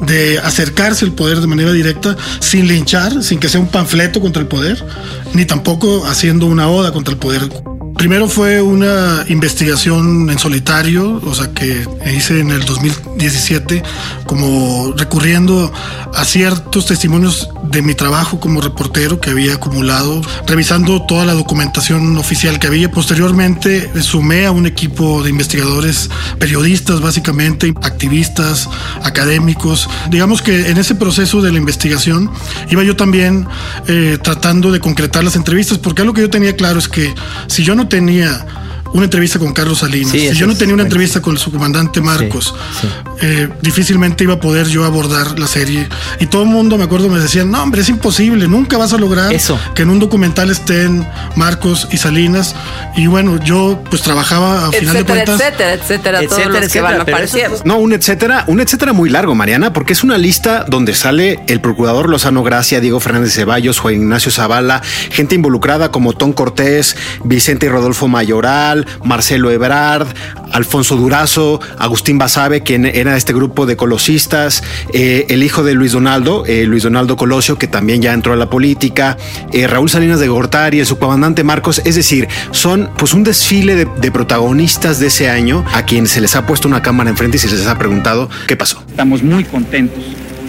de 0.00 0.38
acercarse 0.38 1.04
al 1.04 1.12
poder 1.12 1.40
de 1.40 1.46
manera 1.46 1.72
directa 1.72 2.16
sin 2.40 2.68
linchar, 2.68 3.22
sin 3.22 3.38
que 3.38 3.48
sea 3.48 3.60
un 3.60 3.68
panfleto 3.68 4.20
contra 4.20 4.42
el 4.42 4.48
poder, 4.48 4.84
ni 5.32 5.46
tampoco 5.46 6.06
haciendo 6.06 6.46
una 6.46 6.68
oda 6.68 6.92
contra 6.92 7.12
el 7.12 7.18
poder. 7.18 7.48
Primero 7.96 8.28
fue 8.28 8.60
una 8.60 9.24
investigación 9.28 10.28
en 10.28 10.38
solitario, 10.38 11.20
o 11.24 11.34
sea 11.34 11.48
que 11.52 11.86
hice 12.14 12.40
en 12.40 12.50
el 12.50 12.64
2017, 12.64 13.82
como 14.26 14.92
recurriendo 14.96 15.72
a 16.14 16.24
ciertos 16.24 16.86
testimonios 16.86 17.48
de 17.64 17.82
mi 17.82 17.94
trabajo 17.94 18.38
como 18.38 18.60
reportero 18.60 19.20
que 19.20 19.30
había 19.30 19.54
acumulado, 19.54 20.20
revisando 20.46 21.02
toda 21.06 21.24
la 21.24 21.32
documentación 21.32 22.16
oficial 22.18 22.58
que 22.58 22.66
había. 22.66 22.90
Posteriormente 22.90 23.90
sumé 24.02 24.46
a 24.46 24.52
un 24.52 24.66
equipo 24.66 25.22
de 25.22 25.30
investigadores, 25.30 26.10
periodistas 26.38 27.00
básicamente, 27.00 27.72
activistas, 27.82 28.68
académicos. 29.02 29.88
Digamos 30.10 30.42
que 30.42 30.70
en 30.70 30.78
ese 30.78 30.94
proceso 30.94 31.40
de 31.42 31.52
la 31.52 31.58
investigación 31.58 32.30
iba 32.70 32.82
yo 32.84 32.94
también 32.94 33.46
eh, 33.88 34.18
tratando 34.22 34.70
de 34.70 34.80
concretar 34.80 35.24
las 35.24 35.36
entrevistas, 35.36 35.78
porque 35.78 36.02
algo 36.02 36.14
que 36.14 36.20
yo 36.20 36.30
tenía 36.30 36.54
claro 36.56 36.78
es 36.78 36.88
que 36.88 37.14
si 37.46 37.64
yo 37.64 37.74
no 37.74 37.85
tenía 37.86 38.44
una 38.92 39.04
entrevista 39.04 39.38
con 39.38 39.52
Carlos 39.52 39.78
Salinas, 39.80 40.12
Sí, 40.12 40.28
si 40.30 40.34
yo 40.36 40.46
no 40.46 40.54
tenía 40.56 40.74
una 40.74 40.84
entrevista 40.84 41.20
con 41.20 41.34
el 41.34 41.38
subcomandante 41.38 42.00
Marcos, 42.00 42.54
sí. 42.80 42.88
eh, 43.20 43.48
difícilmente 43.60 44.24
iba 44.24 44.34
a 44.34 44.40
poder 44.40 44.66
yo 44.68 44.84
abordar 44.84 45.38
la 45.38 45.46
serie. 45.46 45.88
Y 46.20 46.26
todo 46.26 46.42
el 46.42 46.48
mundo, 46.48 46.78
me 46.78 46.84
acuerdo, 46.84 47.08
me 47.08 47.18
decían, 47.20 47.50
no, 47.50 47.62
hombre, 47.62 47.82
es 47.82 47.88
imposible, 47.88 48.48
nunca 48.48 48.76
vas 48.78 48.92
a 48.92 48.98
lograr 48.98 49.32
Eso. 49.32 49.58
que 49.74 49.82
en 49.82 49.90
un 49.90 49.98
documental 49.98 50.50
estén 50.50 51.06
Marcos 51.34 51.88
y 51.92 51.98
Salinas. 51.98 52.54
Y 52.96 53.06
bueno, 53.06 53.38
yo 53.42 53.82
pues 53.90 54.02
trabajaba 54.02 54.68
a 54.68 54.72
final 54.72 54.94
de 54.94 55.00
etcétera, 55.00 55.24
cuentas. 55.24 55.40
etcétera, 55.40 55.72
etcétera, 55.74 56.18
todos 56.20 56.32
Etcétera, 56.38 56.60
los 56.60 56.72
que 56.72 56.80
van 56.80 56.92
etcétera, 56.94 57.16
apareciendo. 57.16 57.58
No, 57.64 57.78
un 57.78 57.92
etcétera, 57.92 58.44
un 58.46 58.60
etcétera 58.60 58.92
muy 58.92 59.10
largo, 59.10 59.34
Mariana, 59.34 59.72
porque 59.72 59.92
es 59.92 60.02
una 60.04 60.18
lista 60.18 60.64
donde 60.68 60.94
sale 60.94 61.40
el 61.48 61.60
procurador 61.60 62.08
Lozano 62.08 62.42
Gracia, 62.42 62.80
Diego 62.80 63.00
Fernández 63.00 63.34
Ceballos, 63.34 63.78
Juan 63.78 63.94
Ignacio 63.94 64.30
Zavala, 64.30 64.82
gente 65.10 65.34
involucrada 65.34 65.90
como 65.90 66.12
Tom 66.12 66.32
Cortés, 66.32 66.96
Vicente 67.24 67.66
y 67.66 67.68
Rodolfo 67.68 68.08
Mayoral, 68.08 68.85
Marcelo 69.04 69.50
Ebrard, 69.50 70.08
Alfonso 70.52 70.96
Durazo, 70.96 71.60
Agustín 71.78 72.18
Basabe, 72.18 72.62
quien 72.62 72.86
era 72.86 73.12
de 73.12 73.18
este 73.18 73.32
grupo 73.32 73.66
de 73.66 73.76
colosistas, 73.76 74.62
eh, 74.92 75.26
el 75.28 75.42
hijo 75.42 75.62
de 75.62 75.74
Luis 75.74 75.92
Donaldo, 75.92 76.44
eh, 76.46 76.64
Luis 76.64 76.82
Donaldo 76.82 77.16
Colosio, 77.16 77.58
que 77.58 77.66
también 77.66 78.02
ya 78.02 78.12
entró 78.12 78.32
a 78.32 78.36
la 78.36 78.48
política, 78.48 79.16
eh, 79.52 79.66
Raúl 79.66 79.90
Salinas 79.90 80.20
de 80.20 80.28
Gortari, 80.28 80.80
el 80.80 80.86
subcomandante 80.86 81.44
Marcos, 81.44 81.82
es 81.84 81.94
decir, 81.94 82.28
son 82.52 82.90
pues 82.96 83.12
un 83.14 83.24
desfile 83.24 83.74
de, 83.76 83.84
de 84.00 84.10
protagonistas 84.10 85.00
de 85.00 85.08
ese 85.08 85.28
año 85.28 85.64
a 85.72 85.84
quien 85.84 86.06
se 86.06 86.20
les 86.20 86.36
ha 86.36 86.46
puesto 86.46 86.68
una 86.68 86.82
cámara 86.82 87.10
enfrente 87.10 87.36
y 87.36 87.40
se 87.40 87.48
les 87.48 87.66
ha 87.66 87.78
preguntado 87.78 88.30
qué 88.46 88.56
pasó. 88.56 88.82
Estamos 88.88 89.22
muy 89.22 89.44
contentos 89.44 90.04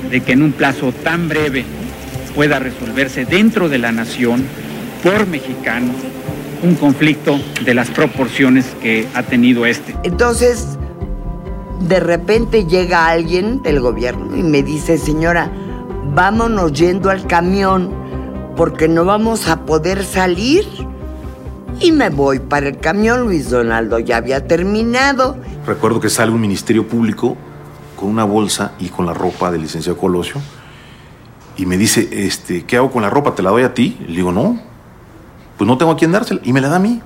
de 0.09 0.21
que 0.21 0.33
en 0.33 0.43
un 0.43 0.51
plazo 0.51 0.91
tan 0.91 1.27
breve 1.27 1.65
pueda 2.35 2.59
resolverse 2.59 3.25
dentro 3.25 3.67
de 3.67 3.79
la 3.79 3.91
nación, 3.91 4.45
por 5.03 5.27
mexicanos, 5.27 5.95
un 6.63 6.75
conflicto 6.75 7.39
de 7.63 7.73
las 7.73 7.89
proporciones 7.89 8.75
que 8.81 9.07
ha 9.13 9.23
tenido 9.23 9.65
este. 9.65 9.95
Entonces, 10.03 10.77
de 11.81 11.99
repente 11.99 12.65
llega 12.65 13.07
alguien 13.07 13.61
del 13.61 13.79
gobierno 13.79 14.35
y 14.35 14.43
me 14.43 14.63
dice, 14.63 14.97
señora, 14.97 15.51
vámonos 16.13 16.73
yendo 16.73 17.09
al 17.09 17.27
camión 17.27 17.91
porque 18.55 18.87
no 18.87 19.05
vamos 19.05 19.47
a 19.47 19.65
poder 19.65 20.03
salir. 20.03 20.65
Y 21.79 21.91
me 21.91 22.09
voy 22.09 22.39
para 22.39 22.69
el 22.69 22.79
camión, 22.79 23.21
Luis 23.21 23.51
Donaldo 23.51 23.99
ya 23.99 24.17
había 24.17 24.47
terminado. 24.47 25.37
Recuerdo 25.65 25.99
que 25.99 26.09
sale 26.09 26.31
un 26.31 26.41
ministerio 26.41 26.87
público 26.87 27.37
con 27.95 28.09
una 28.09 28.23
bolsa 28.23 28.73
y 28.79 28.89
con 28.89 29.05
la 29.05 29.13
ropa 29.13 29.51
del 29.51 29.61
licenciado 29.61 29.97
Colosio 29.97 30.41
y 31.57 31.65
me 31.65 31.77
dice, 31.77 32.07
este, 32.11 32.63
¿qué 32.63 32.77
hago 32.77 32.91
con 32.91 33.01
la 33.01 33.09
ropa? 33.09 33.35
¿Te 33.35 33.41
la 33.41 33.49
doy 33.49 33.63
a 33.63 33.73
ti? 33.73 33.97
Le 34.07 34.15
digo, 34.15 34.31
no, 34.31 34.59
pues 35.57 35.67
no 35.67 35.77
tengo 35.77 35.91
a 35.91 35.97
quién 35.97 36.11
dársela. 36.11 36.41
Y 36.43 36.53
me 36.53 36.61
la 36.61 36.69
da 36.69 36.77
a 36.77 36.79
mí. 36.79 37.01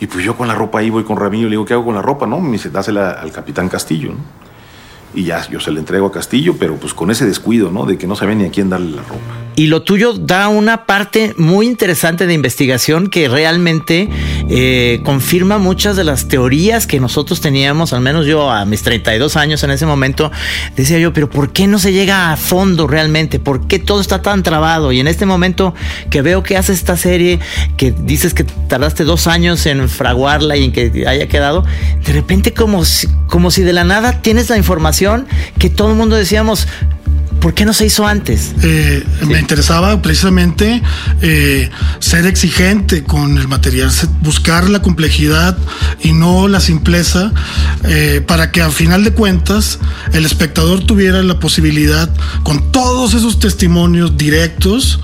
Y 0.00 0.06
pues 0.06 0.24
yo 0.24 0.36
con 0.36 0.48
la 0.48 0.54
ropa 0.54 0.78
ahí 0.78 0.90
voy 0.90 1.04
con 1.04 1.16
Ramiro 1.16 1.46
y 1.46 1.50
le 1.50 1.50
digo, 1.50 1.64
¿qué 1.64 1.74
hago 1.74 1.84
con 1.84 1.94
la 1.94 2.02
ropa? 2.02 2.26
No, 2.26 2.40
me 2.40 2.52
dice, 2.52 2.70
dásela 2.70 3.10
al 3.10 3.32
capitán 3.32 3.68
Castillo, 3.68 4.10
¿no? 4.12 4.18
Y 5.12 5.24
ya, 5.24 5.46
yo 5.48 5.60
se 5.60 5.72
la 5.72 5.80
entrego 5.80 6.06
a 6.06 6.12
Castillo, 6.12 6.56
pero 6.58 6.76
pues 6.76 6.94
con 6.94 7.10
ese 7.10 7.26
descuido, 7.26 7.70
¿no? 7.70 7.84
De 7.84 7.98
que 7.98 8.06
no 8.06 8.16
sabía 8.16 8.34
ni 8.34 8.44
a 8.44 8.50
quién 8.50 8.70
darle 8.70 8.96
la 8.96 9.02
ropa. 9.02 9.34
Y 9.60 9.66
lo 9.66 9.82
tuyo 9.82 10.14
da 10.14 10.48
una 10.48 10.86
parte 10.86 11.34
muy 11.36 11.66
interesante 11.66 12.26
de 12.26 12.32
investigación 12.32 13.08
que 13.08 13.28
realmente 13.28 14.08
eh, 14.48 15.00
confirma 15.04 15.58
muchas 15.58 15.96
de 15.96 16.04
las 16.04 16.28
teorías 16.28 16.86
que 16.86 16.98
nosotros 16.98 17.42
teníamos, 17.42 17.92
al 17.92 18.00
menos 18.00 18.24
yo 18.24 18.50
a 18.50 18.64
mis 18.64 18.82
32 18.82 19.36
años 19.36 19.62
en 19.62 19.70
ese 19.70 19.84
momento, 19.84 20.32
decía 20.76 20.98
yo, 20.98 21.12
pero 21.12 21.28
¿por 21.28 21.52
qué 21.52 21.66
no 21.66 21.78
se 21.78 21.92
llega 21.92 22.32
a 22.32 22.38
fondo 22.38 22.86
realmente? 22.86 23.38
¿Por 23.38 23.66
qué 23.66 23.78
todo 23.78 24.00
está 24.00 24.22
tan 24.22 24.42
trabado? 24.42 24.92
Y 24.92 25.00
en 25.00 25.08
este 25.08 25.26
momento 25.26 25.74
que 26.08 26.22
veo 26.22 26.42
que 26.42 26.56
haces 26.56 26.78
esta 26.78 26.96
serie, 26.96 27.38
que 27.76 27.90
dices 27.92 28.32
que 28.32 28.44
tardaste 28.44 29.04
dos 29.04 29.26
años 29.26 29.66
en 29.66 29.90
fraguarla 29.90 30.56
y 30.56 30.64
en 30.64 30.72
que 30.72 31.04
haya 31.06 31.28
quedado, 31.28 31.66
de 32.06 32.14
repente 32.14 32.54
como 32.54 32.86
si, 32.86 33.08
como 33.26 33.50
si 33.50 33.60
de 33.60 33.74
la 33.74 33.84
nada 33.84 34.22
tienes 34.22 34.48
la 34.48 34.56
información 34.56 35.26
que 35.58 35.68
todo 35.68 35.90
el 35.90 35.96
mundo 35.96 36.16
decíamos, 36.16 36.66
¿Por 37.40 37.54
qué 37.54 37.64
no 37.64 37.72
se 37.72 37.86
hizo 37.86 38.06
antes? 38.06 38.52
Eh, 38.62 39.02
Me 39.26 39.40
interesaba 39.40 40.02
precisamente 40.02 40.82
eh, 41.22 41.70
ser 41.98 42.26
exigente 42.26 43.02
con 43.02 43.38
el 43.38 43.48
material, 43.48 43.90
buscar 44.20 44.68
la 44.68 44.82
complejidad 44.82 45.56
y 46.02 46.12
no 46.12 46.48
la 46.48 46.60
simpleza, 46.60 47.32
eh, 47.84 48.22
para 48.26 48.50
que 48.52 48.60
al 48.60 48.72
final 48.72 49.04
de 49.04 49.12
cuentas 49.12 49.78
el 50.12 50.26
espectador 50.26 50.84
tuviera 50.84 51.22
la 51.22 51.40
posibilidad, 51.40 52.10
con 52.42 52.72
todos 52.72 53.14
esos 53.14 53.38
testimonios 53.38 54.18
directos, 54.18 55.00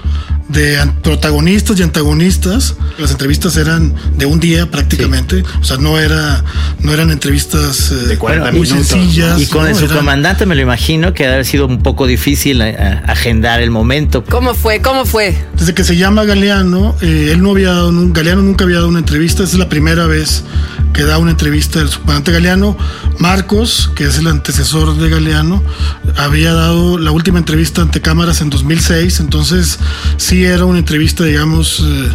de 0.48 0.78
protagonistas 1.02 1.78
y 1.78 1.82
antagonistas. 1.82 2.74
Las 2.98 3.10
entrevistas 3.10 3.56
eran 3.56 3.94
de 4.16 4.26
un 4.26 4.40
día 4.40 4.70
prácticamente, 4.70 5.42
o 5.60 5.64
sea, 5.64 5.76
no 5.76 5.98
era 5.98 6.44
no 6.80 6.92
eran 6.92 7.10
entrevistas 7.10 7.92
eh, 7.92 8.18
muy 8.52 8.66
sencillas. 8.66 9.40
Y 9.40 9.46
con 9.46 9.62
¿no? 9.62 9.68
el 9.68 9.76
Eran- 9.76 9.88
subcomandante 9.88 10.46
me 10.46 10.54
lo 10.54 10.62
imagino 10.62 11.12
que 11.14 11.24
debe 11.24 11.34
haber 11.34 11.46
sido 11.46 11.66
un 11.66 11.82
poco 11.82 12.06
difícil 12.06 12.60
eh, 12.62 12.76
agendar 13.06 13.60
el 13.60 13.70
momento. 13.70 14.24
¿Cómo 14.24 14.54
fue? 14.54 14.80
¿Cómo 14.80 15.04
fue? 15.04 15.36
Desde 15.58 15.74
que 15.74 15.84
se 15.84 15.96
llama 15.96 16.24
Galeano, 16.24 16.94
eh, 17.00 17.30
él 17.32 17.42
no 17.42 17.50
había 17.50 17.70
dado, 17.70 17.92
Galeano 18.12 18.42
nunca 18.42 18.64
había 18.64 18.76
dado 18.76 18.88
una 18.88 19.00
entrevista, 19.00 19.42
esta 19.42 19.54
es 19.54 19.58
la 19.58 19.68
primera 19.68 20.06
vez 20.06 20.44
que 20.92 21.02
da 21.02 21.18
una 21.18 21.32
entrevista 21.32 21.80
el 21.80 21.88
subcomandante 21.88 22.32
Galeano. 22.32 22.76
Marcos, 23.18 23.90
que 23.94 24.04
es 24.04 24.18
el 24.18 24.26
antecesor 24.28 24.96
de 24.96 25.08
Galeano, 25.08 25.62
había 26.16 26.52
dado 26.52 26.98
la 26.98 27.10
última 27.10 27.38
entrevista 27.38 27.82
ante 27.82 28.00
cámaras 28.00 28.40
en 28.40 28.50
2006, 28.50 29.20
entonces 29.20 29.78
sí 30.16 30.35
era 30.44 30.64
una 30.64 30.78
entrevista, 30.78 31.24
digamos, 31.24 31.80
eh, 31.80 32.08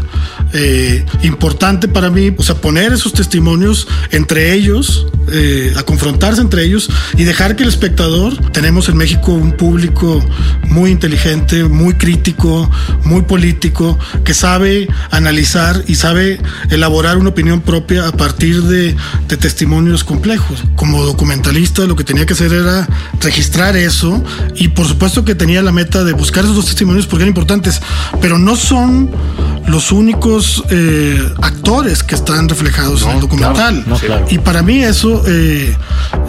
eh, 0.53 1.05
importante 1.23 1.87
para 1.87 2.09
mí, 2.09 2.33
o 2.37 2.43
sea, 2.43 2.55
poner 2.55 2.91
esos 2.93 3.13
testimonios 3.13 3.87
entre 4.11 4.53
ellos, 4.53 5.07
eh, 5.31 5.73
a 5.77 5.83
confrontarse 5.83 6.41
entre 6.41 6.63
ellos 6.63 6.89
y 7.17 7.23
dejar 7.23 7.55
que 7.55 7.63
el 7.63 7.69
espectador, 7.69 8.35
tenemos 8.51 8.89
en 8.89 8.97
México 8.97 9.31
un 9.31 9.53
público 9.53 10.23
muy 10.67 10.91
inteligente, 10.91 11.63
muy 11.63 11.93
crítico, 11.93 12.69
muy 13.05 13.21
político, 13.21 13.97
que 14.25 14.33
sabe 14.33 14.89
analizar 15.09 15.83
y 15.87 15.95
sabe 15.95 16.39
elaborar 16.69 17.17
una 17.17 17.29
opinión 17.29 17.61
propia 17.61 18.07
a 18.07 18.11
partir 18.11 18.63
de, 18.63 18.95
de 19.27 19.37
testimonios 19.37 20.03
complejos. 20.03 20.63
Como 20.75 21.03
documentalista 21.05 21.85
lo 21.85 21.95
que 21.95 22.03
tenía 22.03 22.25
que 22.25 22.33
hacer 22.33 22.51
era 22.53 22.87
registrar 23.21 23.77
eso 23.77 24.23
y 24.55 24.69
por 24.69 24.87
supuesto 24.87 25.23
que 25.23 25.35
tenía 25.35 25.61
la 25.61 25.71
meta 25.71 26.03
de 26.03 26.13
buscar 26.13 26.43
esos 26.43 26.55
dos 26.55 26.65
testimonios 26.65 27.07
porque 27.07 27.23
eran 27.23 27.29
importantes, 27.29 27.81
pero 28.19 28.37
no 28.37 28.55
son 28.55 29.09
los 29.67 29.91
únicos 29.91 30.63
eh, 30.69 31.21
actores 31.41 32.03
que 32.03 32.15
están 32.15 32.49
reflejados 32.49 33.03
en 33.03 33.11
el 33.11 33.19
documental. 33.21 33.83
claro, 33.83 33.83
no, 33.87 33.95
claro. 33.97 34.25
Y 34.29 34.37
para 34.39 34.63
mí 34.63 34.83
eso 34.83 35.23
eh, 35.27 35.75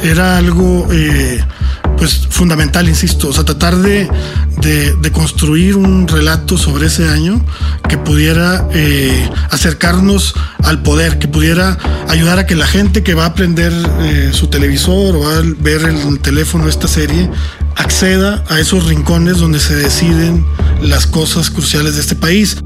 era 0.03 0.37
algo 0.37 0.87
eh, 0.93 1.43
pues 1.97 2.27
fundamental, 2.31 2.89
insisto, 2.89 3.29
o 3.29 3.33
sea, 3.33 3.45
tratar 3.45 3.77
de, 3.77 4.09
de- 4.61 4.95
de 4.95 5.13
construir 5.13 5.77
un 5.77 6.07
relato 6.09 6.57
sobre 6.59 6.87
ese 6.87 7.09
año 7.09 7.45
que 7.89 7.97
pudiera 7.99 8.67
eh, 8.73 9.29
acercarnos 9.51 10.35
al 10.63 10.83
poder, 10.83 11.19
que 11.19 11.27
pudiera 11.29 11.79
ayudar 12.09 12.39
a 12.39 12.47
que 12.47 12.55
la 12.55 12.67
gente 12.67 13.03
que 13.03 13.15
va 13.15 13.27
a 13.27 13.35
prender 13.35 13.73
eh, 14.01 14.31
su 14.33 14.49
televisor 14.49 15.17
o 15.17 15.21
va 15.21 15.39
a 15.39 15.43
ver 15.61 15.83
el 15.83 16.19
teléfono 16.21 16.69
esta 16.69 16.87
serie 16.89 17.31
acceda 17.77 18.45
a 18.49 18.61
esos 18.61 18.85
rincones 18.87 19.39
donde 19.39 19.59
se 19.61 19.75
deciden 19.75 20.45
las 20.83 21.07
cosas 21.07 21.51
cruciales 21.51 21.95
de 21.95 22.01
este 22.01 22.15
país. 22.15 22.57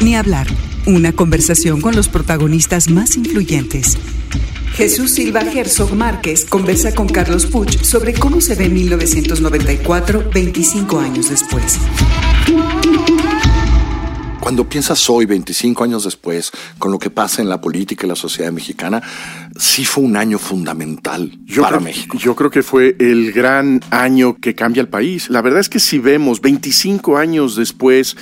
Ni 0.00 0.16
hablar. 0.16 0.46
Una 0.86 1.12
conversación 1.12 1.80
con 1.80 1.94
los 1.94 2.08
protagonistas 2.08 2.90
más 2.90 3.16
influyentes. 3.16 3.98
Jesús 4.72 5.12
Silva 5.12 5.40
Herzog 5.40 5.94
Márquez 5.94 6.46
conversa 6.46 6.94
con 6.94 7.08
Carlos 7.08 7.46
Puch 7.46 7.82
sobre 7.82 8.14
cómo 8.14 8.40
se 8.40 8.54
ve 8.54 8.68
1994, 8.68 10.30
25 10.32 11.00
años 11.00 11.30
después. 11.30 11.78
Cuando 14.40 14.66
piensas 14.66 15.08
hoy, 15.10 15.26
25 15.26 15.84
años 15.84 16.04
después, 16.04 16.50
con 16.78 16.90
lo 16.90 16.98
que 16.98 17.10
pasa 17.10 17.42
en 17.42 17.48
la 17.48 17.60
política 17.60 18.06
y 18.06 18.08
la 18.08 18.16
sociedad 18.16 18.50
mexicana, 18.50 19.02
sí 19.56 19.84
fue 19.84 20.02
un 20.02 20.16
año 20.16 20.38
fundamental 20.38 21.38
Yo 21.44 21.62
para 21.62 21.76
creo, 21.76 21.84
México. 21.84 22.18
Yo 22.18 22.34
creo 22.34 22.50
que 22.50 22.62
fue 22.62 22.96
el 22.98 23.32
gran 23.32 23.80
año 23.90 24.38
que 24.40 24.54
cambia 24.54 24.80
el 24.80 24.88
país. 24.88 25.28
La 25.28 25.42
verdad 25.42 25.60
es 25.60 25.68
que 25.68 25.78
si 25.78 25.98
vemos 25.98 26.40
25 26.40 27.18
años 27.18 27.54
después, 27.54 28.16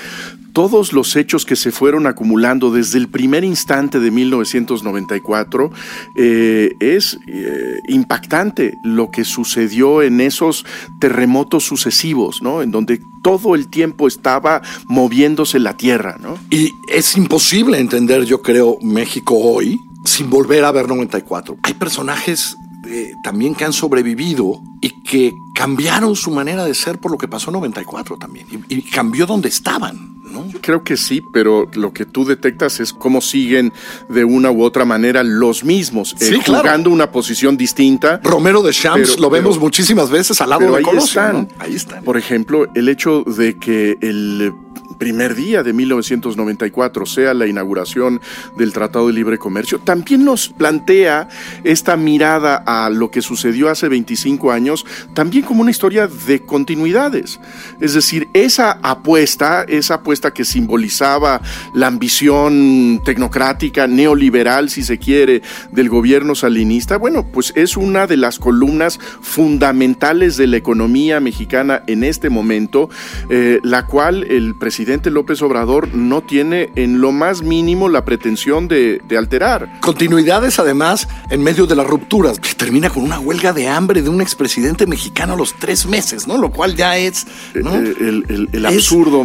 todos 0.52 0.92
los 0.92 1.16
hechos 1.16 1.44
que 1.44 1.56
se 1.56 1.70
fueron 1.70 2.06
acumulando 2.06 2.70
desde 2.70 2.98
el 2.98 3.08
primer 3.08 3.44
instante 3.44 4.00
de 4.00 4.10
1994, 4.10 5.70
eh, 6.16 6.70
es 6.80 7.18
eh, 7.26 7.80
impactante 7.88 8.74
lo 8.84 9.10
que 9.10 9.24
sucedió 9.24 10.02
en 10.02 10.20
esos 10.20 10.64
terremotos 11.00 11.64
sucesivos, 11.64 12.42
¿no? 12.42 12.62
En 12.62 12.70
donde 12.70 13.00
todo 13.22 13.54
el 13.54 13.68
tiempo 13.68 14.08
estaba 14.08 14.62
moviéndose 14.86 15.58
la 15.58 15.76
tierra, 15.76 16.16
¿no? 16.20 16.38
Y 16.50 16.72
es 16.88 17.16
imposible 17.16 17.78
entender, 17.78 18.24
yo 18.24 18.42
creo, 18.42 18.78
México 18.82 19.36
hoy 19.38 19.78
sin 20.04 20.30
volver 20.30 20.64
a 20.64 20.72
ver 20.72 20.88
94. 20.88 21.58
Hay 21.62 21.74
personajes 21.74 22.56
eh, 22.88 23.12
también 23.22 23.54
que 23.54 23.64
han 23.64 23.72
sobrevivido 23.72 24.60
y 24.80 24.90
que 25.02 25.34
cambiaron 25.54 26.16
su 26.16 26.30
manera 26.30 26.64
de 26.64 26.74
ser 26.74 26.98
por 26.98 27.10
lo 27.12 27.18
que 27.18 27.28
pasó 27.28 27.50
en 27.50 27.54
94 27.54 28.16
también. 28.18 28.46
Y, 28.68 28.76
y 28.78 28.82
cambió 28.82 29.26
donde 29.26 29.48
estaban. 29.48 30.16
¿no? 30.28 30.44
Creo 30.60 30.84
que 30.84 30.98
sí, 30.98 31.22
pero 31.32 31.70
lo 31.72 31.92
que 31.94 32.04
tú 32.04 32.26
detectas 32.26 32.80
es 32.80 32.92
cómo 32.92 33.22
siguen 33.22 33.72
de 34.10 34.24
una 34.24 34.50
u 34.50 34.62
otra 34.62 34.84
manera 34.84 35.22
los 35.22 35.64
mismos, 35.64 36.14
eh, 36.20 36.38
claro. 36.44 36.64
jugando 36.64 36.90
una 36.90 37.10
posición 37.10 37.56
distinta. 37.56 38.20
Romero 38.22 38.60
de 38.62 38.72
Champs 38.74 39.10
Pero- 39.12 39.22
lo 39.22 39.30
vemos 39.30 39.54
pero- 39.56 39.64
muchísimas 39.64 40.10
veces 40.10 40.38
al 40.42 40.50
lado 40.50 40.60
pero 40.60 40.72
de 40.72 40.78
ahí 40.78 40.84
Colosio. 40.84 41.20
están. 41.22 41.34
¿no? 41.36 41.48
Ahí 41.58 41.74
están. 41.74 42.04
Por 42.04 42.18
ejemplo, 42.18 42.66
el 42.74 42.90
hecho 42.90 43.22
de 43.24 43.56
que 43.58 43.96
el 44.02 44.52
primer 44.98 45.34
día 45.34 45.62
de 45.62 45.72
1994 45.72 47.06
sea 47.06 47.32
la 47.34 47.46
inauguración 47.46 48.20
del 48.56 48.72
Tratado 48.72 49.06
de 49.06 49.12
Libre 49.12 49.38
Comercio, 49.38 49.78
también 49.78 50.24
nos 50.24 50.48
plantea 50.48 51.28
esta 51.64 51.96
mirada 51.96 52.56
a 52.66 52.90
lo 52.90 53.10
que 53.10 53.22
sucedió 53.22 53.70
hace 53.70 53.88
25 53.88 54.50
años, 54.50 54.84
también 55.14 55.44
como 55.44 55.62
una 55.62 55.70
historia 55.70 56.08
de 56.08 56.40
continuidades. 56.40 57.40
Es 57.80 57.94
decir, 57.94 58.28
esa 58.34 58.78
apuesta, 58.82 59.64
esa 59.68 59.94
apuesta 59.94 60.32
que 60.32 60.44
simbolizaba 60.44 61.40
la 61.74 61.86
ambición 61.86 63.00
tecnocrática, 63.04 63.86
neoliberal, 63.86 64.68
si 64.68 64.82
se 64.82 64.98
quiere, 64.98 65.42
del 65.70 65.88
gobierno 65.88 66.34
salinista, 66.34 66.98
bueno, 66.98 67.26
pues 67.32 67.52
es 67.56 67.76
una 67.76 68.06
de 68.06 68.16
las 68.16 68.38
columnas 68.38 68.98
fundamentales 69.20 70.36
de 70.36 70.46
la 70.46 70.56
economía 70.56 71.20
mexicana 71.20 71.82
en 71.86 72.04
este 72.04 72.30
momento, 72.30 72.90
eh, 73.30 73.60
la 73.62 73.86
cual 73.86 74.24
el 74.24 74.56
presidente 74.56 74.87
López 75.10 75.42
Obrador 75.42 75.94
no 75.94 76.22
tiene 76.22 76.70
en 76.76 77.00
lo 77.00 77.12
más 77.12 77.42
mínimo 77.42 77.88
la 77.88 78.04
pretensión 78.04 78.68
de, 78.68 79.00
de 79.06 79.18
alterar. 79.18 79.80
Continuidades 79.80 80.58
además 80.58 81.06
en 81.30 81.42
medio 81.42 81.66
de 81.66 81.76
las 81.76 81.86
rupturas, 81.86 82.40
que 82.40 82.54
termina 82.54 82.88
con 82.90 83.02
una 83.04 83.18
huelga 83.20 83.52
de 83.52 83.68
hambre 83.68 84.02
de 84.02 84.08
un 84.08 84.20
expresidente 84.20 84.86
mexicano 84.86 85.34
a 85.34 85.36
los 85.36 85.54
tres 85.58 85.86
meses, 85.86 86.26
¿no? 86.26 86.38
Lo 86.38 86.50
cual 86.50 86.74
ya 86.74 86.96
es 86.96 87.26
¿no? 87.54 87.74
Eh, 87.76 87.94
El, 88.00 88.24
el- 88.28 88.48
el 88.52 88.64
Es- 88.66 88.74
absurdo 88.74 89.24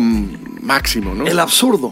máximo, 0.62 1.16
¿no? 1.16 1.26
el 1.26 1.40
absurdo. 1.40 1.92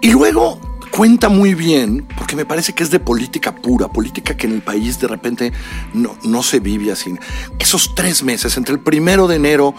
Y 0.00 0.10
luego 0.12 0.60
cuenta 0.90 1.28
muy 1.28 1.54
bien, 1.54 2.06
porque 2.18 2.34
me 2.36 2.44
parece 2.44 2.72
que 2.72 2.82
es 2.82 2.90
de 2.90 2.98
política 2.98 3.54
pura, 3.54 3.88
política 3.88 4.36
que 4.36 4.46
en 4.46 4.54
el 4.54 4.62
país 4.62 4.98
de 5.00 5.06
repente 5.08 5.52
no, 5.94 6.16
no 6.24 6.42
se 6.42 6.58
vive 6.60 6.90
así. 6.90 7.14
Esos 7.58 7.94
tres 7.94 8.22
meses, 8.24 8.56
entre 8.56 8.74
el 8.74 8.80
primero 8.80 9.28
de 9.28 9.36
enero 9.36 9.74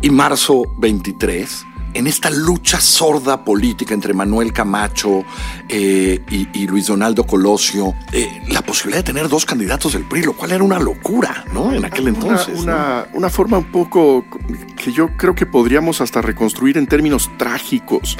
y 0.00 0.10
marzo 0.10 0.62
23, 0.78 1.64
en 1.94 2.06
esta 2.06 2.28
lucha 2.30 2.80
sorda 2.80 3.44
política 3.44 3.94
entre 3.94 4.12
Manuel 4.14 4.52
Camacho 4.52 5.24
eh, 5.68 6.20
y, 6.30 6.48
y 6.52 6.66
Luis 6.66 6.86
Donaldo 6.88 7.24
Colosio, 7.24 7.94
eh, 8.12 8.42
la 8.48 8.62
posibilidad 8.62 8.98
de 9.04 9.12
tener 9.12 9.28
dos 9.28 9.44
candidatos 9.46 9.92
del 9.94 10.04
PRI, 10.04 10.22
lo 10.24 10.32
cual 10.34 10.52
era 10.52 10.62
una 10.64 10.78
locura, 10.78 11.44
¿no? 11.52 11.72
En 11.72 11.84
aquel 11.84 12.08
entonces. 12.08 12.60
Una, 12.60 13.06
¿no? 13.12 13.18
una- 13.18 13.30
forma 13.30 13.58
un 13.58 13.70
poco 13.72 14.24
que 14.76 14.92
yo 14.92 15.08
creo 15.16 15.34
que 15.34 15.46
podríamos 15.46 16.00
hasta 16.00 16.20
reconstruir 16.22 16.78
en 16.78 16.86
términos 16.86 17.30
trágicos 17.36 18.16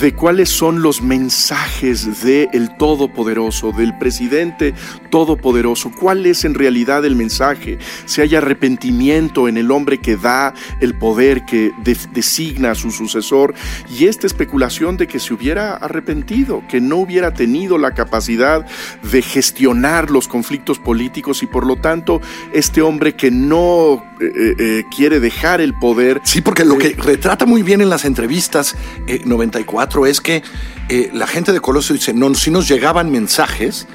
de 0.00 0.14
cuáles 0.14 0.50
son 0.50 0.82
los 0.82 1.00
mensajes 1.02 2.22
del 2.22 2.76
Todopoderoso, 2.78 3.72
del 3.72 3.96
presidente 3.98 4.74
Todopoderoso. 5.10 5.90
¿Cuál 5.98 6.26
es 6.26 6.44
en 6.44 6.54
realidad 6.54 7.04
el 7.04 7.16
mensaje? 7.16 7.78
Si 8.06 8.20
hay 8.20 8.34
arrepentimiento 8.34 9.48
en 9.48 9.56
el 9.56 9.70
hombre 9.70 9.98
que 10.00 10.16
da 10.16 10.54
el 10.80 10.94
poder, 10.98 11.44
que 11.44 11.72
de- 11.82 11.96
designa 12.12 12.72
a 12.72 12.74
su 12.74 12.90
sucesor, 13.08 13.54
y 13.88 14.06
esta 14.06 14.26
especulación 14.26 14.96
de 14.96 15.06
que 15.06 15.18
se 15.18 15.34
hubiera 15.34 15.74
arrepentido, 15.74 16.62
que 16.68 16.80
no 16.80 16.96
hubiera 16.96 17.32
tenido 17.34 17.78
la 17.78 17.92
capacidad 17.92 18.66
de 19.02 19.22
gestionar 19.22 20.10
los 20.10 20.28
conflictos 20.28 20.78
políticos 20.78 21.42
y 21.42 21.46
por 21.46 21.66
lo 21.66 21.76
tanto 21.76 22.20
este 22.52 22.82
hombre 22.82 23.14
que 23.14 23.30
no 23.30 24.04
eh, 24.20 24.54
eh, 24.58 24.84
quiere 24.94 25.20
dejar 25.20 25.60
el 25.60 25.74
poder. 25.74 26.20
Sí, 26.24 26.40
porque 26.40 26.64
lo 26.64 26.78
que 26.78 26.94
retrata 26.94 27.46
muy 27.46 27.62
bien 27.62 27.80
en 27.80 27.90
las 27.90 28.04
entrevistas 28.04 28.76
eh, 29.06 29.20
94 29.24 30.06
es 30.06 30.20
que 30.20 30.42
eh, 30.88 31.10
la 31.12 31.26
gente 31.26 31.52
de 31.52 31.60
Colosio 31.60 31.94
dice, 31.94 32.12
no, 32.12 32.34
sí 32.34 32.50
nos 32.50 32.68
llegaban 32.68 33.10
mensajes 33.10 33.86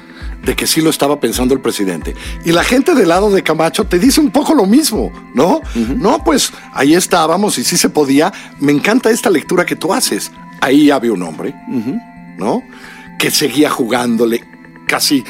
de 0.44 0.56
que 0.56 0.66
sí 0.66 0.80
lo 0.80 0.90
estaba 0.90 1.20
pensando 1.20 1.54
el 1.54 1.60
presidente. 1.60 2.14
Y 2.44 2.52
la 2.52 2.64
gente 2.64 2.94
del 2.94 3.08
lado 3.08 3.30
de 3.30 3.42
Camacho 3.42 3.84
te 3.84 3.98
dice 3.98 4.20
un 4.20 4.30
poco 4.30 4.54
lo 4.54 4.66
mismo, 4.66 5.12
¿no? 5.34 5.60
No, 5.96 6.22
pues 6.24 6.52
ahí 6.72 6.94
estábamos 6.94 7.58
y 7.58 7.64
sí 7.64 7.76
se 7.76 7.88
podía. 7.88 8.32
Me 8.60 8.72
encanta 8.72 9.10
esta 9.10 9.30
lectura 9.30 9.66
que 9.66 9.76
tú 9.76 9.92
haces. 9.92 10.30
Ahí 10.60 10.90
había 10.90 11.12
un 11.12 11.22
hombre, 11.22 11.54
¿no? 12.36 12.62
Que 13.18 13.30
seguía 13.30 13.70
jugándole 13.70 14.44
casi 14.86 15.24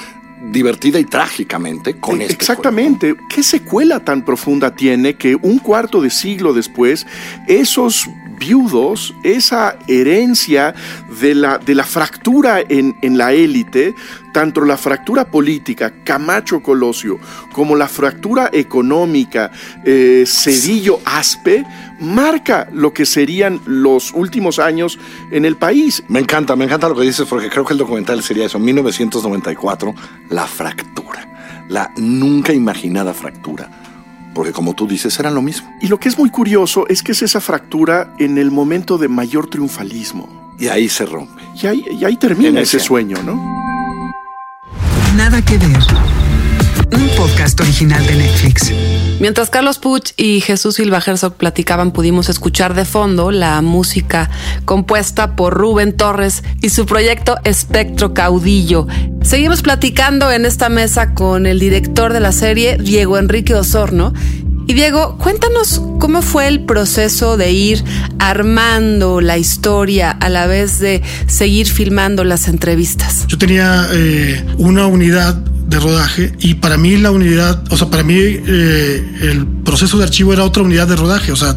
divertida 0.53 1.01
y 1.01 1.05
trágicamente 1.05 1.99
con 1.99 2.21
Eh, 2.21 2.25
este 2.25 2.35
Exactamente. 2.35 3.16
¿Qué 3.29 3.42
secuela 3.42 4.01
tan 4.01 4.25
profunda 4.25 4.75
tiene 4.75 5.14
que 5.14 5.35
un 5.35 5.59
cuarto 5.59 6.01
de 6.01 6.11
siglo 6.11 6.53
después 6.53 7.07
esos 7.49 8.09
viudos, 8.38 9.14
esa 9.22 9.79
herencia 9.87 10.74
de 11.20 11.35
la, 11.35 11.59
de 11.59 11.74
la 11.74 11.85
fractura 11.85 12.61
en, 12.61 12.96
en 13.03 13.18
la 13.18 13.33
élite, 13.33 13.94
tanto 14.33 14.61
la 14.61 14.77
fractura 14.77 15.24
política, 15.24 15.92
Camacho 16.05 16.61
Colosio, 16.61 17.18
como 17.53 17.77
la 17.77 17.88
fractura 17.88 18.51
económica, 18.53 19.51
eh, 19.85 20.24
Cedillo 20.27 21.01
Aspe, 21.05 21.64
marca 22.01 22.68
lo 22.72 22.92
que 22.92 23.07
serían 23.07 23.61
los 23.66 24.12
últimos 24.12 24.59
años 24.59 24.98
en 25.31 25.44
el 25.44 25.57
país. 25.57 26.05
Me 26.09 26.20
encanta, 26.20 26.57
me 26.57 26.64
encanta 26.64 26.88
lo 26.88 26.94
que 26.94 27.03
dices, 27.03 27.27
porque 27.29 27.48
creo 27.48 27.64
que 27.64 27.72
el 27.74 27.79
documental 27.79 28.22
sería 28.22 28.46
eso, 28.46 28.59
1994, 28.59 29.94
la 30.31 30.46
fractura, 30.46 31.66
la 31.68 31.92
nunca 31.96 32.53
imaginada 32.53 33.12
fractura. 33.14 33.88
Porque 34.38 34.53
como 34.53 34.72
tú 34.72 34.87
dices, 34.87 35.18
eran 35.18 35.35
lo 35.35 35.42
mismo. 35.42 35.68
Y 35.81 35.88
lo 35.88 35.98
que 35.98 36.09
es 36.09 36.16
muy 36.16 36.31
curioso 36.31 36.87
es 36.87 37.03
que 37.03 37.11
es 37.11 37.22
esa 37.22 37.40
fractura 37.40 38.14
en 38.20 38.38
el 38.38 38.53
momento 38.53 38.96
de 38.96 39.09
mayor 39.09 39.51
triunfalismo. 39.51 40.29
y 40.61 40.68
ahí 40.68 40.88
se 40.88 41.07
rompe. 41.07 41.42
Y 41.61 41.66
ahí, 41.66 41.85
y 41.90 42.05
ahí 42.05 42.16
termina 42.16 42.61
ese 42.61 42.79
sueño, 42.79 43.20
¿no? 43.24 43.35
Nada 45.16 45.42
que 45.42 45.59
ver. 45.59 45.98
Un 46.99 47.09
podcast 47.11 47.61
original 47.61 48.05
de 48.05 48.17
Netflix. 48.17 48.73
Mientras 49.21 49.51
Carlos 49.51 49.79
Puch 49.79 50.15
y 50.17 50.41
Jesús 50.41 50.75
Silva 50.75 51.01
Herzog 51.05 51.35
platicaban, 51.35 51.93
pudimos 51.93 52.29
escuchar 52.29 52.75
de 52.75 52.85
fondo 52.85 53.31
la 53.31 53.63
música 53.63 54.29
compuesta 54.65 55.37
por 55.37 55.55
Rubén 55.55 55.97
Torres 55.97 56.43
y 56.61 56.71
su 56.71 56.87
proyecto 56.87 57.37
Espectro 57.45 58.15
Caudillo. 58.15 58.89
Seguimos 59.23 59.63
platicando 59.63 60.33
en 60.33 60.45
esta 60.45 60.71
mesa 60.71 61.15
con 61.15 61.47
el 61.47 61.61
director 61.61 62.13
de 62.13 62.19
la 62.19 62.33
serie, 62.33 62.79
Diego 62.79 63.17
Enrique 63.17 63.55
Osorno. 63.55 64.13
Y 64.67 64.75
Diego, 64.75 65.19
cuéntanos 65.19 65.81
cómo 66.01 66.21
fue 66.21 66.49
el 66.49 66.65
proceso 66.65 67.37
de 67.37 67.53
ir 67.53 67.85
armando 68.19 69.21
la 69.21 69.39
historia 69.39 70.11
a 70.11 70.29
la 70.29 70.49
vez 70.49 70.81
de 70.81 71.03
seguir 71.29 71.69
filmando 71.69 72.25
las 72.25 72.49
entrevistas. 72.49 73.25
Yo 73.29 73.39
tenía 73.39 73.87
eh, 73.93 74.45
una 74.59 74.87
unidad 74.87 75.41
de 75.69 75.79
rodaje 75.79 76.33
y 76.41 76.55
para 76.55 76.79
mí 76.79 76.97
la 76.97 77.11
unidad, 77.11 77.63
o 77.71 77.77
sea, 77.77 77.91
para 77.91 78.03
mí 78.03 78.17
eh, 78.17 79.19
el 79.21 79.47
proceso 79.47 79.99
de 79.99 80.05
archivo 80.05 80.33
era 80.33 80.43
otra 80.45 80.63
unidad 80.63 80.89
de 80.89 80.97
rodaje, 80.97 81.31
o 81.31 81.37
sea, 81.37 81.57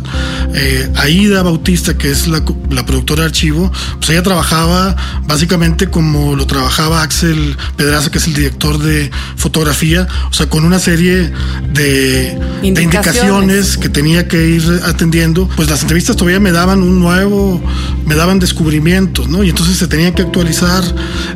eh, 0.53 0.91
Aida 0.95 1.41
Bautista, 1.43 1.97
que 1.97 2.11
es 2.11 2.27
la, 2.27 2.43
la 2.69 2.85
productora 2.85 3.21
de 3.21 3.27
archivo, 3.29 3.71
pues 3.99 4.09
ella 4.09 4.21
trabajaba 4.21 4.97
básicamente 5.25 5.89
como 5.89 6.35
lo 6.35 6.45
trabajaba 6.45 7.03
Axel 7.03 7.55
Pedraza, 7.77 8.11
que 8.11 8.17
es 8.17 8.27
el 8.27 8.33
director 8.33 8.79
de 8.79 9.09
fotografía, 9.37 10.09
o 10.29 10.33
sea, 10.33 10.49
con 10.49 10.65
una 10.65 10.79
serie 10.79 11.31
de, 11.71 11.81
de 11.81 12.37
Indicaciones. 12.63 12.83
indicaciones 12.83 13.77
que 13.77 13.87
tenía 13.87 14.27
que 14.27 14.45
ir 14.45 14.81
atendiendo, 14.85 15.47
pues 15.55 15.69
las 15.69 15.83
entrevistas 15.83 16.17
todavía 16.17 16.41
me 16.41 16.51
daban 16.51 16.83
un 16.83 16.99
nuevo, 16.99 17.63
me 18.05 18.15
daban 18.15 18.39
descubrimientos, 18.39 19.29
¿no? 19.29 19.41
Y 19.41 19.49
entonces 19.51 19.77
se 19.77 19.87
tenía 19.87 20.13
que 20.13 20.23
actualizar, 20.23 20.83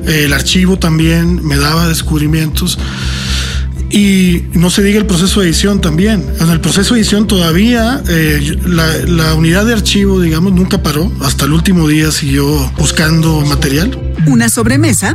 eh, 0.06 0.24
el 0.26 0.34
archivo 0.34 0.78
también 0.78 1.42
me 1.42 1.56
daba 1.56 1.88
descubrimientos. 1.88 2.65
Y 3.92 4.44
no 4.54 4.70
se 4.70 4.84
diga 4.84 5.00
el 5.00 5.06
proceso 5.06 5.42
de 5.42 5.48
edición 5.48 5.80
también. 5.80 6.26
En 6.40 6.50
el 6.50 6.60
proceso 6.60 6.96
de 6.96 7.02
edición 7.02 7.28
todavía 7.28 8.02
eh, 8.10 8.58
la, 8.66 8.88
la 9.08 9.36
unidad 9.36 9.66
de 9.66 9.74
archivo, 9.74 10.20
digamos, 10.20 10.54
nunca 10.54 10.82
paró. 10.82 11.12
Hasta 11.22 11.46
el 11.46 11.54
último 11.54 11.88
día 11.88 12.12
siguió 12.12 12.72
buscando 12.78 13.42
material. 13.42 13.98
Una 14.26 14.50
sobremesa 14.50 15.14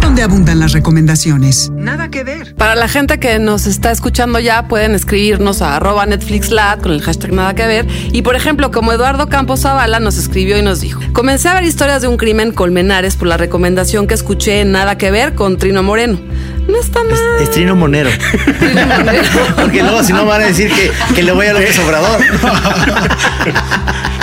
donde 0.00 0.22
abundan 0.22 0.60
las 0.60 0.72
recomendaciones. 0.72 1.70
Nada 1.70 2.10
que 2.10 2.24
ver. 2.24 2.54
Para 2.54 2.74
la 2.74 2.88
gente 2.88 3.18
que 3.18 3.38
nos 3.38 3.66
está 3.66 3.90
escuchando 3.90 4.38
ya, 4.38 4.68
pueden 4.68 4.94
escribirnos 4.94 5.62
a 5.62 5.76
arroba 5.76 6.06
NetflixLat 6.06 6.82
con 6.82 6.92
el 6.92 7.02
hashtag 7.02 7.32
nada 7.32 7.54
que 7.54 7.66
ver. 7.66 7.86
Y 8.12 8.22
por 8.22 8.36
ejemplo, 8.36 8.70
como 8.70 8.92
Eduardo 8.92 9.28
Campos 9.28 9.60
Zavala 9.60 10.00
nos 10.00 10.16
escribió 10.16 10.58
y 10.58 10.62
nos 10.62 10.80
dijo, 10.80 11.00
comencé 11.12 11.48
a 11.48 11.54
ver 11.54 11.64
historias 11.64 12.02
de 12.02 12.08
un 12.08 12.16
crimen 12.16 12.52
colmenares 12.52 13.16
por 13.16 13.28
la 13.28 13.36
recomendación 13.36 14.06
que 14.06 14.14
escuché 14.14 14.60
en 14.60 14.72
Nada 14.72 14.98
que 14.98 15.10
ver 15.10 15.34
con 15.34 15.58
Trino 15.58 15.82
Moreno. 15.82 16.18
No 16.68 16.78
está 16.78 17.02
mal. 17.02 17.18
Es 17.40 17.50
Trino 17.50 17.74
Monero. 17.74 18.10
Porque 19.56 19.82
luego 19.82 20.02
si 20.04 20.12
no 20.12 20.26
van 20.26 20.42
a 20.42 20.46
decir 20.46 20.70
que, 20.70 20.90
que 21.14 21.22
le 21.22 21.32
voy 21.32 21.46
a 21.46 21.54
López 21.54 21.78
Obrador. 21.78 22.20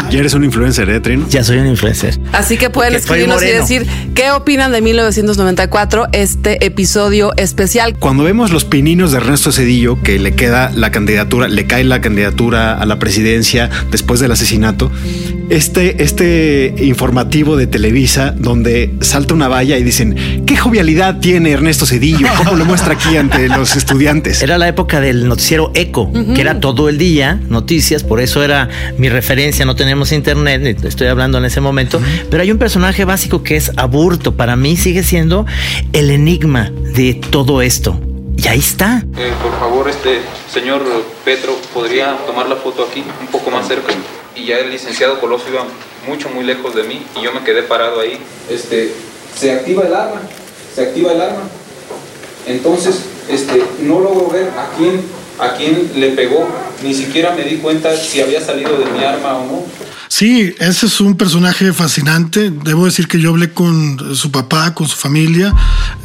Ya 0.09 0.19
eres 0.19 0.33
un 0.33 0.43
influencer, 0.43 0.89
¿eh, 0.89 0.99
Trino? 0.99 1.27
Ya 1.29 1.43
soy 1.43 1.57
un 1.57 1.67
influencer. 1.67 2.17
Así 2.31 2.57
que 2.57 2.69
pueden 2.69 2.93
Porque 2.93 3.01
escribirnos 3.05 3.43
y 3.43 3.47
decir 3.47 3.87
qué 4.13 4.31
opinan 4.31 4.71
de 4.71 4.81
1994, 4.81 5.64
este 6.11 6.65
episodio 6.65 7.33
especial. 7.37 7.97
Cuando 7.97 8.23
vemos 8.23 8.51
los 8.51 8.65
pininos 8.65 9.11
de 9.11 9.17
Ernesto 9.17 9.51
Cedillo, 9.51 10.01
que 10.01 10.19
le 10.19 10.33
queda 10.33 10.71
la 10.71 10.91
candidatura, 10.91 11.47
le 11.47 11.65
cae 11.65 11.83
la 11.83 12.01
candidatura 12.01 12.73
a 12.73 12.85
la 12.85 12.99
presidencia 12.99 13.69
después 13.91 14.19
del 14.19 14.31
asesinato, 14.31 14.91
este, 15.49 16.03
este 16.03 16.73
informativo 16.77 17.57
de 17.57 17.67
Televisa, 17.67 18.31
donde 18.31 18.95
salta 19.01 19.33
una 19.33 19.47
valla 19.47 19.77
y 19.77 19.83
dicen, 19.83 20.43
¿qué 20.45 20.55
jovialidad 20.57 21.19
tiene 21.19 21.51
Ernesto 21.51 21.85
Cedillo? 21.85 22.27
¿Cómo 22.37 22.55
lo 22.55 22.65
muestra 22.65 22.93
aquí 22.93 23.17
ante 23.17 23.47
los 23.49 23.75
estudiantes? 23.75 24.41
Era 24.41 24.57
la 24.57 24.67
época 24.67 25.01
del 25.01 25.27
noticiero 25.27 25.71
Eco, 25.73 26.11
que 26.33 26.41
era 26.41 26.59
todo 26.59 26.89
el 26.89 26.97
día 26.97 27.39
noticias, 27.49 28.03
por 28.03 28.21
eso 28.21 28.43
era 28.43 28.69
mi 28.97 29.09
referencia. 29.09 29.65
No 29.65 29.75
tenemos 29.75 30.11
internet, 30.11 30.61
ni 30.61 30.73
te 30.73 30.87
estoy 30.87 31.07
hablando 31.07 31.37
en 31.37 31.45
ese 31.45 31.61
momento, 31.61 32.01
pero 32.29 32.43
hay 32.43 32.51
un 32.51 32.57
personaje 32.57 33.05
básico 33.05 33.43
que 33.43 33.55
es 33.55 33.71
Aburto. 33.77 34.35
Para 34.35 34.55
mí 34.55 34.77
sigue 34.77 35.03
siendo 35.03 35.45
el 35.93 36.11
enigma 36.11 36.71
de 36.71 37.13
todo 37.13 37.61
esto. 37.61 37.99
Y 38.37 38.47
ahí 38.47 38.59
está. 38.59 39.03
Eh, 39.17 39.31
por 39.41 39.57
favor, 39.59 39.89
este 39.89 40.19
señor 40.51 40.81
Petro, 41.23 41.55
¿podría 41.73 42.17
tomar 42.25 42.47
la 42.47 42.57
foto 42.57 42.85
aquí, 42.89 43.03
un 43.21 43.27
poco 43.27 43.49
más 43.49 43.67
cerca? 43.67 43.93
Y 44.35 44.45
ya 44.45 44.57
el 44.57 44.71
licenciado 44.71 45.19
Coloso 45.19 45.45
iba 45.49 45.65
mucho, 46.07 46.29
muy 46.29 46.43
lejos 46.43 46.75
de 46.75 46.83
mí 46.83 47.01
y 47.17 47.23
yo 47.23 47.31
me 47.31 47.43
quedé 47.43 47.63
parado 47.63 48.01
ahí. 48.01 48.19
Este, 48.49 48.93
se 49.37 49.51
activa 49.51 49.83
el 49.83 49.93
arma, 49.93 50.21
se 50.73 50.83
activa 50.83 51.13
el 51.13 51.21
arma. 51.21 51.43
Entonces, 52.47 53.01
este, 53.29 53.63
no 53.81 53.99
logro 53.99 54.29
ver 54.29 54.49
a 54.49 54.69
quién, 54.77 55.01
a 55.39 55.55
quién 55.55 55.91
le 55.95 56.11
pegó, 56.11 56.47
ni 56.83 56.93
siquiera 56.93 57.31
me 57.31 57.43
di 57.43 57.57
cuenta 57.57 57.95
si 57.95 58.21
había 58.21 58.41
salido 58.41 58.77
de 58.77 58.85
mi 58.91 59.03
arma 59.03 59.37
o 59.37 59.45
no. 59.45 59.63
Sí, 60.07 60.55
ese 60.59 60.85
es 60.85 61.01
un 61.01 61.15
personaje 61.15 61.73
fascinante. 61.73 62.51
Debo 62.51 62.85
decir 62.85 63.07
que 63.07 63.19
yo 63.19 63.31
hablé 63.31 63.51
con 63.51 64.15
su 64.15 64.31
papá, 64.31 64.73
con 64.73 64.87
su 64.87 64.95
familia. 64.95 65.53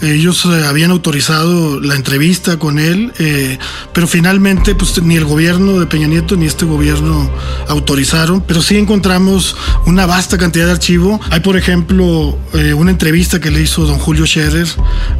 Ellos 0.00 0.44
eh, 0.46 0.66
habían 0.66 0.90
autorizado 0.90 1.80
la 1.80 1.94
entrevista 1.94 2.58
con 2.58 2.78
él, 2.78 3.12
eh, 3.18 3.58
pero 3.92 4.06
finalmente 4.06 4.74
pues, 4.74 5.00
ni 5.02 5.16
el 5.16 5.24
gobierno 5.24 5.78
de 5.78 5.86
Peña 5.86 6.06
Nieto 6.06 6.36
ni 6.36 6.46
este 6.46 6.64
gobierno 6.64 7.30
autorizaron. 7.68 8.40
Pero 8.42 8.62
sí 8.62 8.76
encontramos 8.76 9.56
una 9.86 10.06
vasta 10.06 10.38
cantidad 10.38 10.66
de 10.66 10.72
archivo. 10.72 11.20
Hay, 11.30 11.40
por 11.40 11.56
ejemplo, 11.56 12.38
eh, 12.54 12.72
una 12.74 12.90
entrevista 12.90 13.40
que 13.40 13.50
le 13.50 13.60
hizo 13.60 13.84
don 13.84 13.98
Julio 13.98 14.26
Scherer 14.26 14.68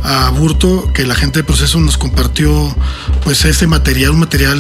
a 0.03 0.31
Burto, 0.31 0.91
que 0.95 1.05
la 1.05 1.15
gente 1.15 1.41
de 1.41 1.45
proceso 1.45 1.79
nos 1.81 1.99
compartió 1.99 2.75
pues 3.23 3.45
ese 3.45 3.67
material, 3.67 4.13
un 4.13 4.21
material 4.21 4.59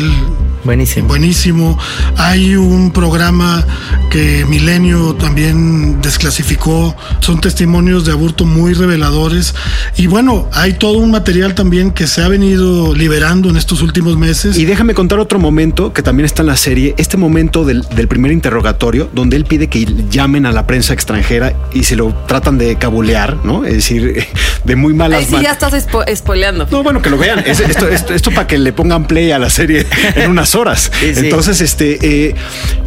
Buenísimo. 0.64 1.08
Buenísimo. 1.08 1.78
Hay 2.16 2.54
un 2.56 2.90
programa 2.90 3.64
que 4.10 4.44
Milenio 4.48 5.14
también 5.14 6.00
desclasificó. 6.02 6.94
Son 7.20 7.40
testimonios 7.40 8.04
de 8.04 8.12
aborto 8.12 8.44
muy 8.44 8.74
reveladores. 8.74 9.54
Y 9.96 10.06
bueno, 10.06 10.48
hay 10.52 10.74
todo 10.74 10.98
un 10.98 11.10
material 11.10 11.54
también 11.54 11.90
que 11.92 12.06
se 12.06 12.22
ha 12.22 12.28
venido 12.28 12.94
liberando 12.94 13.48
en 13.48 13.56
estos 13.56 13.80
últimos 13.82 14.18
meses. 14.18 14.58
Y 14.58 14.64
déjame 14.64 14.94
contar 14.94 15.18
otro 15.18 15.38
momento 15.38 15.92
que 15.92 16.02
también 16.02 16.26
está 16.26 16.42
en 16.42 16.48
la 16.48 16.56
serie, 16.56 16.94
este 16.98 17.16
momento 17.16 17.64
del, 17.64 17.82
del 17.96 18.08
primer 18.08 18.30
interrogatorio, 18.32 19.08
donde 19.14 19.36
él 19.36 19.44
pide 19.44 19.68
que 19.68 19.86
llamen 20.10 20.44
a 20.46 20.52
la 20.52 20.66
prensa 20.66 20.92
extranjera 20.92 21.54
y 21.72 21.84
se 21.84 21.96
lo 21.96 22.14
tratan 22.26 22.58
de 22.58 22.76
cabulear, 22.76 23.36
¿no? 23.44 23.64
Es 23.64 23.74
decir, 23.74 24.26
de 24.64 24.76
muy 24.76 24.92
malas 24.92 25.20
Ahí 25.20 25.26
sí 25.26 25.36
ya 25.42 25.52
estás 25.52 25.72
spo- 25.72 26.04
spoileando. 26.14 26.66
No, 26.70 26.82
bueno, 26.82 27.00
que 27.00 27.10
lo 27.10 27.16
vean. 27.18 27.38
Es- 27.46 27.60
esto, 27.60 27.88
esto, 27.88 28.14
esto 28.14 28.30
para 28.30 28.46
que 28.46 28.58
le 28.58 28.72
pongan 28.72 29.06
play 29.06 29.30
a 29.30 29.38
la 29.38 29.48
serie 29.50 29.86
en 30.16 30.30
horas. 30.54 30.90
Sí, 31.00 31.14
sí. 31.14 31.20
Entonces, 31.20 31.60
este, 31.60 32.28
eh, 32.28 32.34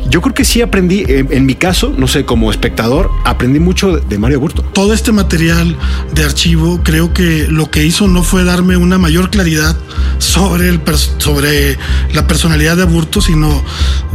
yo 0.10 0.22
creo 0.22 0.34
que 0.34 0.46
sí 0.46 0.62
aprendí, 0.62 1.04
en 1.08 1.46
mi 1.46 1.56
caso, 1.56 1.94
no 1.98 2.08
sé, 2.08 2.26
como 2.26 2.52
espectador, 2.52 3.10
aprendí 3.26 3.60
mucho 3.60 3.98
de, 3.98 4.18
Mario 4.18 4.40
Burto. 4.40 4.62
todo 4.62 4.94
este 4.94 5.12
material 5.12 5.76
de 6.14 6.24
archivo 6.24 6.80
creo 6.84 7.14
que 7.14 7.48
lo 7.50 7.72
que 7.72 7.84
hizo 7.84 8.08
no 8.08 8.24
fue 8.24 8.44
darme 8.44 8.78
una 8.78 8.98
mayor 8.98 9.30
claridad 9.30 9.76
sobre, 10.20 10.70
el 10.70 10.82
sobre 11.18 11.78
la 12.14 12.28
personalidad 12.28 12.78
de 12.78 12.84
Aburto, 12.84 13.22
sino 13.22 13.64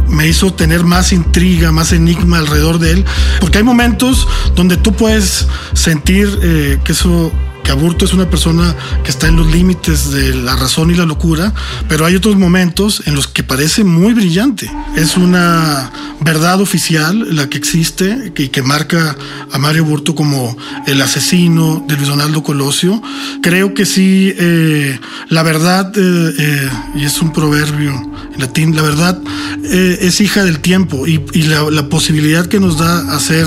me 0.07 0.27
hizo 0.27 0.53
tener 0.53 0.83
más 0.83 1.11
intriga, 1.11 1.71
más 1.71 1.91
enigma 1.91 2.39
alrededor 2.39 2.79
de 2.79 2.91
él, 2.91 3.05
porque 3.39 3.59
hay 3.59 3.63
momentos 3.63 4.27
donde 4.55 4.77
tú 4.77 4.93
puedes 4.93 5.47
sentir 5.73 6.39
eh, 6.41 6.79
que 6.83 6.91
eso 6.93 7.31
que 7.69 7.73
Aburto 7.73 8.05
es 8.05 8.13
una 8.13 8.27
persona 8.27 8.75
que 9.03 9.11
está 9.11 9.27
en 9.27 9.35
los 9.35 9.45
límites 9.51 10.09
de 10.09 10.33
la 10.33 10.55
razón 10.55 10.89
y 10.89 10.95
la 10.95 11.05
locura, 11.05 11.53
pero 11.87 12.03
hay 12.03 12.15
otros 12.15 12.35
momentos 12.35 13.03
en 13.05 13.13
los 13.13 13.27
que 13.27 13.43
parece 13.43 13.83
muy 13.83 14.15
brillante. 14.15 14.71
Es 14.95 15.17
una 15.17 15.91
verdad 16.19 16.61
oficial 16.61 17.35
la 17.35 17.47
que 17.47 17.59
existe 17.59 18.33
y 18.35 18.47
que 18.47 18.63
marca 18.63 19.15
a 19.51 19.57
Mario 19.59 19.85
Burto 19.85 20.15
como 20.15 20.57
el 20.87 20.99
asesino 20.99 21.85
de 21.87 21.95
Luis 21.95 22.07
Donaldo 22.07 22.41
Colosio. 22.41 23.03
Creo 23.43 23.75
que 23.75 23.85
sí, 23.85 24.33
eh, 24.35 24.99
la 25.27 25.43
verdad, 25.43 25.93
eh, 25.95 26.33
eh, 26.39 26.69
y 26.95 27.05
es 27.05 27.21
un 27.21 27.31
proverbio 27.31 27.91
en 28.33 28.41
latín, 28.41 28.75
la 28.75 28.81
verdad 28.81 29.21
es 29.61 30.21
hija 30.21 30.43
del 30.43 30.59
tiempo 30.59 31.05
y, 31.05 31.23
y 31.33 31.43
la, 31.43 31.69
la 31.69 31.87
posibilidad 31.89 32.47
que 32.47 32.59
nos 32.59 32.79
da 32.79 33.13
hacer 33.13 33.45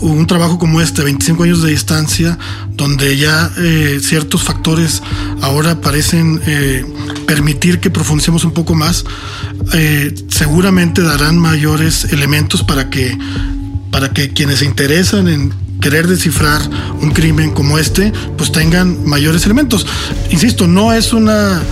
un 0.00 0.26
trabajo 0.26 0.58
como 0.58 0.80
este, 0.80 1.02
25 1.02 1.44
años 1.44 1.62
de 1.62 1.70
distancia, 1.70 2.38
donde 2.76 3.16
ya 3.16 3.50
eh, 3.58 4.00
ciertos 4.02 4.42
factores 4.42 5.02
ahora 5.42 5.80
parecen 5.80 6.40
eh, 6.46 6.84
permitir 7.26 7.80
que 7.80 7.90
profundicemos 7.90 8.44
un 8.44 8.52
poco 8.52 8.74
más, 8.74 9.04
eh, 9.72 10.14
seguramente 10.28 11.02
darán 11.02 11.38
mayores 11.38 12.04
elementos 12.12 12.62
para 12.62 12.90
que, 12.90 13.16
para 13.90 14.10
que 14.10 14.32
quienes 14.32 14.60
se 14.60 14.64
interesan 14.64 15.28
en 15.28 15.52
querer 15.80 16.06
descifrar 16.06 16.60
un 17.00 17.10
crimen 17.10 17.52
como 17.52 17.78
este, 17.78 18.12
pues 18.36 18.52
tengan 18.52 19.06
mayores 19.06 19.44
elementos. 19.46 19.86
Insisto, 20.30 20.66
no 20.66 20.92
es 20.92 21.12
una 21.12 21.62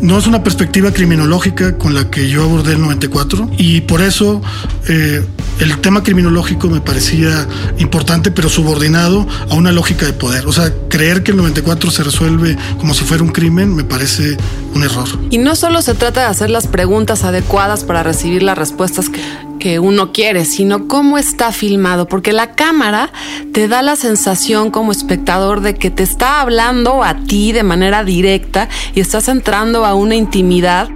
no 0.00 0.18
es 0.18 0.26
una 0.26 0.42
perspectiva 0.42 0.92
criminológica 0.92 1.76
con 1.76 1.94
la 1.94 2.10
que 2.10 2.28
yo 2.28 2.44
abordé 2.44 2.74
el 2.74 2.80
94 2.80 3.50
y 3.56 3.80
por 3.82 4.00
eso 4.02 4.40
eh, 4.88 5.24
el 5.60 5.78
tema 5.78 6.02
criminológico 6.02 6.68
me 6.68 6.80
parecía 6.80 7.46
importante 7.78 8.30
pero 8.30 8.48
subordinado 8.48 9.26
a 9.50 9.54
una 9.54 9.72
lógica 9.72 10.06
de 10.06 10.12
poder. 10.12 10.46
O 10.46 10.52
sea, 10.52 10.72
creer 10.88 11.22
que 11.22 11.32
el 11.32 11.36
94 11.38 11.90
se 11.90 12.02
resuelve 12.04 12.56
como 12.78 12.94
si 12.94 13.04
fuera 13.04 13.22
un 13.22 13.30
crimen 13.30 13.74
me 13.74 13.84
parece 13.84 14.36
un 14.74 14.82
error. 14.82 15.08
Y 15.30 15.38
no 15.38 15.56
solo 15.56 15.82
se 15.82 15.94
trata 15.94 16.20
de 16.20 16.26
hacer 16.26 16.50
las 16.50 16.66
preguntas 16.66 17.24
adecuadas 17.24 17.84
para 17.84 18.02
recibir 18.02 18.42
las 18.42 18.56
respuestas 18.56 19.08
que, 19.08 19.20
que 19.58 19.78
uno 19.78 20.12
quiere, 20.12 20.44
sino 20.44 20.88
cómo 20.88 21.18
está 21.18 21.52
filmado, 21.52 22.06
porque 22.06 22.32
la 22.32 22.52
cámara 22.52 23.10
te 23.52 23.68
da 23.68 23.82
la 23.82 23.96
sensación 23.96 24.70
como 24.70 24.92
espectador 24.92 25.60
de 25.60 25.74
que 25.74 25.90
te 25.90 26.02
está 26.02 26.40
hablando 26.40 27.02
a 27.02 27.14
ti 27.14 27.52
de 27.52 27.62
manera 27.62 28.04
directa 28.04 28.68
y 28.94 29.00
estás 29.00 29.28
entrando 29.28 29.84
a 29.84 29.94
una 29.94 30.14
intimidad. 30.14 30.88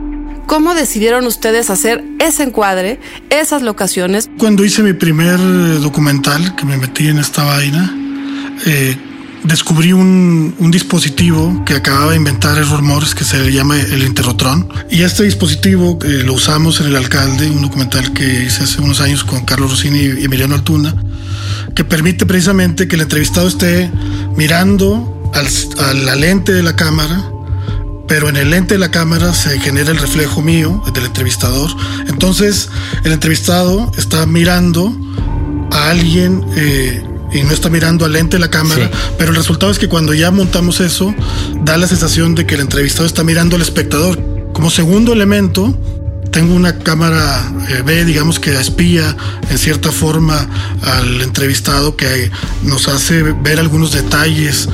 ¿Cómo 0.46 0.74
decidieron 0.74 1.26
ustedes 1.26 1.70
hacer 1.70 2.04
ese 2.18 2.42
encuadre, 2.42 3.00
esas 3.30 3.62
locaciones? 3.62 4.28
Cuando 4.38 4.64
hice 4.64 4.82
mi 4.82 4.92
primer 4.92 5.38
documental, 5.80 6.56
que 6.56 6.66
me 6.66 6.76
metí 6.76 7.08
en 7.08 7.18
esta 7.18 7.44
vaina, 7.44 7.94
eh, 8.66 8.96
descubrí 9.44 9.92
un, 9.92 10.54
dispositivo 10.70 11.62
que 11.66 11.74
acababa 11.74 12.12
de 12.12 12.16
inventar 12.16 12.58
Error 12.58 12.82
Morris 12.82 13.14
que 13.14 13.24
se 13.24 13.50
llama 13.52 13.78
el 13.78 14.02
Interrotron. 14.02 14.68
Y 14.90 15.02
este 15.02 15.24
dispositivo 15.24 15.98
eh, 16.04 16.22
lo 16.24 16.34
usamos 16.34 16.80
en 16.80 16.86
El 16.86 16.96
Alcalde, 16.96 17.50
un 17.50 17.62
documental 17.62 18.12
que 18.12 18.44
hice 18.44 18.64
hace 18.64 18.80
unos 18.80 19.00
años 19.00 19.24
con 19.24 19.44
Carlos 19.44 19.70
Rossini 19.70 19.98
y 19.98 20.24
Emiliano 20.24 20.54
Altuna, 20.54 20.94
que 21.74 21.84
permite 21.84 22.24
precisamente 22.26 22.88
que 22.88 22.96
el 22.96 23.02
entrevistado 23.02 23.48
esté 23.48 23.90
mirando 24.36 25.30
al, 25.34 25.46
a 25.84 25.92
la 25.94 26.16
lente 26.16 26.52
de 26.52 26.62
la 26.62 26.76
cámara 26.76 27.28
pero 28.08 28.28
en 28.28 28.36
el 28.36 28.50
lente 28.50 28.74
de 28.74 28.78
la 28.78 28.90
cámara 28.90 29.32
se 29.32 29.58
genera 29.58 29.90
el 29.90 29.96
reflejo 29.96 30.42
mío, 30.42 30.82
del 30.92 31.06
entrevistador. 31.06 31.70
Entonces, 32.08 32.68
el 33.04 33.12
entrevistado 33.12 33.90
está 33.96 34.26
mirando 34.26 34.94
a 35.70 35.88
alguien 35.88 36.44
eh, 36.54 37.02
y 37.32 37.42
no 37.42 37.52
está 37.52 37.70
mirando 37.70 38.04
al 38.04 38.12
lente 38.12 38.38
la 38.38 38.50
cámara, 38.50 38.86
sí. 38.86 39.12
pero 39.18 39.30
el 39.30 39.36
resultado 39.36 39.72
es 39.72 39.78
que 39.78 39.88
cuando 39.88 40.14
ya 40.14 40.30
montamos 40.30 40.80
eso, 40.80 41.14
da 41.62 41.76
la 41.76 41.86
sensación 41.86 42.34
de 42.34 42.46
que 42.46 42.54
el 42.54 42.60
entrevistado 42.60 43.06
está 43.06 43.24
mirando 43.24 43.56
al 43.56 43.62
espectador. 43.62 44.20
Como 44.52 44.70
segundo 44.70 45.12
elemento, 45.12 45.74
tengo 46.32 46.54
una 46.54 46.78
cámara 46.78 47.52
eh, 47.68 47.82
B, 47.84 48.04
digamos 48.04 48.40
que 48.40 48.58
espía 48.58 49.16
en 49.50 49.58
cierta 49.58 49.92
forma 49.92 50.48
al 50.82 51.20
entrevistado 51.20 51.94
que 51.94 52.30
nos 52.62 52.88
hace 52.88 53.22
ver 53.22 53.60
algunos 53.60 53.92
detalles 53.92 54.68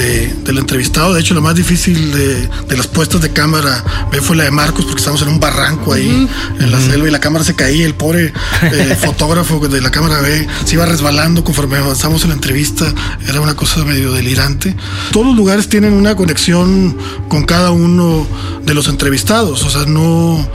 de, 0.00 0.34
del 0.44 0.58
entrevistado. 0.58 1.12
De 1.14 1.20
hecho, 1.20 1.34
lo 1.34 1.42
más 1.42 1.54
difícil 1.54 2.12
de, 2.12 2.48
de, 2.68 2.76
las 2.76 2.86
puestas 2.86 3.20
de 3.20 3.30
cámara 3.30 3.84
fue 4.22 4.36
la 4.36 4.44
de 4.44 4.50
Marcos, 4.50 4.84
porque 4.84 5.00
estamos 5.00 5.20
en 5.22 5.28
un 5.28 5.40
barranco 5.40 5.92
ahí 5.92 6.08
uh 6.10 6.28
-huh. 6.28 6.64
en 6.64 6.70
la 6.70 6.78
uh 6.78 6.80
-huh. 6.80 6.90
selva 6.90 7.08
y 7.08 7.10
la 7.10 7.20
cámara 7.20 7.44
se 7.44 7.54
caía. 7.54 7.84
El 7.86 7.94
pobre 7.94 8.32
eh, 8.62 8.96
fotógrafo 9.00 9.68
de 9.68 9.80
la 9.80 9.90
cámara 9.90 10.20
B 10.20 10.46
se 10.64 10.74
iba 10.74 10.86
resbalando 10.86 11.44
conforme 11.44 11.76
avanzamos 11.76 12.22
en 12.22 12.30
la 12.30 12.34
entrevista. 12.34 12.86
Era 13.28 13.40
una 13.40 13.54
cosa 13.54 13.84
medio 13.84 14.12
delirante. 14.12 14.74
Todos 15.12 15.26
los 15.26 15.36
lugares 15.36 15.68
tienen 15.68 15.92
una 15.92 16.14
conexión 16.14 16.96
con 17.28 17.44
cada 17.44 17.70
uno 17.70 18.26
de 18.64 18.74
los 18.74 18.88
entrevistados. 18.88 19.62
O 19.64 19.70
sea, 19.70 19.84
no, 19.84 20.46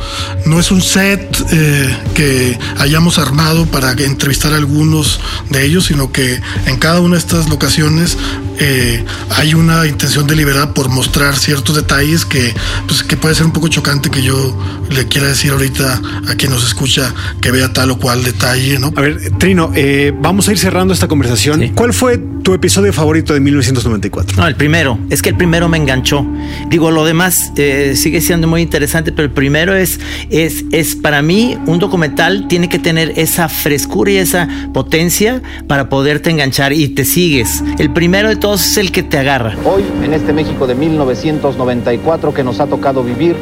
no 0.45 0.59
es 0.59 0.71
un 0.71 0.81
set 0.81 1.21
eh, 1.51 1.97
que 2.15 2.57
hayamos 2.79 3.17
armado 3.19 3.65
para 3.67 3.91
entrevistar 3.91 4.53
a 4.53 4.57
algunos 4.57 5.19
de 5.49 5.65
ellos, 5.65 5.85
sino 5.85 6.11
que 6.11 6.41
en 6.65 6.77
cada 6.77 6.99
una 6.99 7.15
de 7.15 7.19
estas 7.19 7.49
locaciones 7.49 8.17
eh, 8.59 9.03
hay 9.29 9.53
una 9.53 9.85
intención 9.87 10.27
deliberada 10.27 10.73
por 10.73 10.89
mostrar 10.89 11.35
ciertos 11.35 11.75
detalles 11.75 12.25
que, 12.25 12.53
pues, 12.87 13.03
que 13.03 13.17
puede 13.17 13.35
ser 13.35 13.45
un 13.45 13.53
poco 13.53 13.67
chocante 13.67 14.09
que 14.09 14.21
yo 14.21 14.57
le 14.89 15.07
quiera 15.07 15.27
decir 15.27 15.51
ahorita 15.51 16.01
a 16.27 16.35
quien 16.35 16.51
nos 16.51 16.65
escucha 16.65 17.13
que 17.41 17.51
vea 17.51 17.71
tal 17.73 17.91
o 17.91 17.97
cual 17.97 18.23
detalle, 18.23 18.79
¿no? 18.79 18.93
A 18.95 19.01
ver, 19.01 19.31
Trino, 19.37 19.71
eh, 19.75 20.13
vamos 20.19 20.47
a 20.47 20.51
ir 20.51 20.57
cerrando 20.57 20.93
esta 20.93 21.07
conversación. 21.07 21.59
Sí. 21.59 21.71
¿Cuál 21.75 21.93
fue 21.93 22.17
tu 22.17 22.53
episodio 22.53 22.93
favorito 22.93 23.33
de 23.33 23.39
1994? 23.39 24.37
No, 24.37 24.47
el 24.47 24.55
primero. 24.55 24.99
Es 25.09 25.21
que 25.21 25.29
el 25.29 25.37
primero 25.37 25.67
me 25.69 25.77
enganchó. 25.77 26.25
Digo, 26.69 26.91
lo 26.91 27.05
demás 27.05 27.51
eh, 27.57 27.93
sigue 27.95 28.21
siendo 28.21 28.47
muy 28.47 28.61
interesante, 28.61 29.11
pero 29.11 29.25
el 29.25 29.31
primero 29.31 29.75
es, 29.75 29.99
es, 30.29 30.63
es 30.71 30.95
para 30.95 31.21
mí 31.21 31.57
un 31.65 31.79
documental 31.79 32.47
tiene 32.47 32.69
que 32.69 32.79
tener 32.79 33.13
esa 33.17 33.49
frescura 33.49 34.11
y 34.11 34.17
esa 34.17 34.47
potencia 34.73 35.41
para 35.67 35.89
poderte 35.89 36.29
enganchar 36.29 36.73
y 36.73 36.89
te 36.89 37.05
sigues. 37.05 37.63
El 37.79 37.91
primero 37.91 38.29
de 38.29 38.35
todos 38.45 38.63
es 38.63 38.77
el 38.77 38.91
que 38.91 39.01
te 39.01 39.17
agarra. 39.17 39.55
Hoy, 39.65 39.83
en 40.03 40.13
este 40.13 40.31
México 40.31 40.67
de 40.67 40.75
1994 40.75 42.31
que 42.31 42.43
nos 42.43 42.59
ha 42.59 42.67
tocado 42.67 43.03
vivir, 43.03 43.35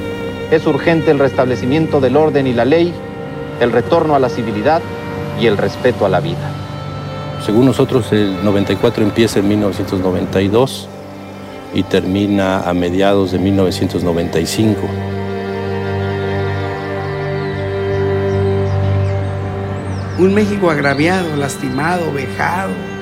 es 0.50 0.66
urgente 0.66 1.12
el 1.12 1.20
restablecimiento 1.20 2.00
del 2.00 2.16
orden 2.16 2.48
y 2.48 2.54
la 2.54 2.64
ley, 2.64 2.94
el 3.60 3.74
retorno 3.74 4.16
a 4.16 4.20
la 4.20 4.30
civilidad 4.30 4.82
y 5.42 5.48
el 5.48 5.58
respeto 5.58 6.06
a 6.06 6.10
la 6.10 6.22
vida. 6.22 6.50
Según 7.46 7.66
nosotros, 7.66 8.14
el 8.14 8.46
94 8.46 9.04
empieza 9.04 9.40
en 9.40 9.50
1992 9.50 10.88
y 11.74 11.84
termina 11.84 12.62
a 12.62 12.74
mediados 12.74 13.34
de 13.34 13.40
1995. 13.40 14.80
Un 20.18 20.34
México 20.34 20.70
agraviado, 20.72 21.36
lastimado, 21.36 22.10
vejado. 22.14 22.93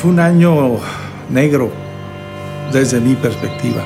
Fue 0.00 0.12
un 0.12 0.20
año 0.20 0.78
negro 1.28 1.72
desde 2.72 3.00
mi 3.00 3.16
perspectiva. 3.16 3.84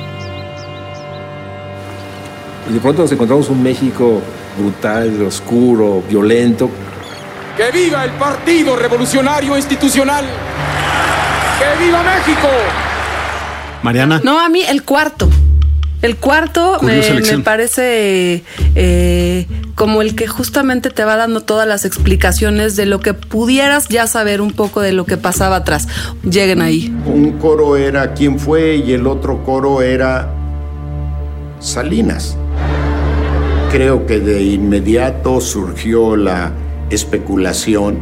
Y 2.68 2.74
de 2.74 2.80
pronto 2.80 3.00
nos 3.00 3.12
encontramos 3.12 3.48
un 3.48 3.62
México 3.62 4.20
brutal, 4.58 5.22
oscuro, 5.22 6.02
violento. 6.06 6.68
¡Que 7.56 7.70
viva 7.70 8.04
el 8.04 8.10
Partido 8.10 8.76
Revolucionario 8.76 9.56
Institucional! 9.56 10.26
¡Que 11.58 11.82
viva 11.82 12.02
México! 12.02 12.48
Mariana. 13.82 14.20
No, 14.22 14.38
a 14.38 14.50
mí 14.50 14.60
el 14.68 14.82
cuarto. 14.82 15.30
El 16.02 16.16
cuarto 16.16 16.78
me, 16.82 17.00
me, 17.20 17.38
parece 17.38 18.42
eh, 18.74 19.46
como 19.74 20.02
el 20.02 20.14
que 20.14 20.26
justamente 20.26 20.90
te 20.90 21.04
va 21.04 21.16
dando 21.16 21.40
todas 21.40 21.66
las 21.66 21.84
explicaciones 21.84 22.76
de 22.76 22.86
lo 22.86 23.00
que 23.00 23.14
pudieras 23.14 23.88
ya 23.88 24.06
saber 24.06 24.40
un 24.40 24.52
poco 24.52 24.80
de 24.80 24.92
lo 24.92 25.06
que 25.06 25.16
pasaba 25.16 25.56
atrás. 25.56 25.88
Lleguen 26.22 26.62
ahí. 26.62 26.94
Un 27.06 27.38
coro 27.38 27.76
era 27.76 28.14
quién 28.14 28.38
fue 28.38 28.76
y 28.76 28.92
el 28.92 29.06
otro 29.06 29.42
coro 29.44 29.82
era 29.82 30.32
Salinas. 31.60 32.36
Creo 33.70 34.06
que 34.06 34.20
de 34.20 34.42
inmediato 34.42 35.40
surgió 35.40 36.16
la 36.16 36.52
especulación 36.90 38.00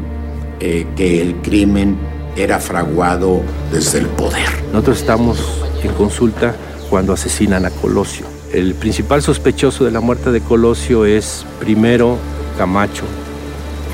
eh, 0.59 0.87
que 0.96 1.22
el 1.22 1.37
crimen 1.37 1.96
era 2.37 2.59
fraguado 2.59 3.42
desde 3.72 3.98
el 3.98 4.06
poder. 4.06 4.48
Nosotros 4.72 4.98
estamos 4.98 5.62
en 5.83 5.92
consulta 5.92 6.54
cuando 6.88 7.12
asesinan 7.12 7.64
a 7.66 7.70
Colosio. 7.70 8.39
El 8.53 8.75
principal 8.75 9.23
sospechoso 9.23 9.85
de 9.85 9.91
la 9.91 10.01
muerte 10.01 10.31
de 10.31 10.41
Colosio 10.41 11.05
es 11.05 11.47
primero 11.61 12.19
Camacho 12.59 13.05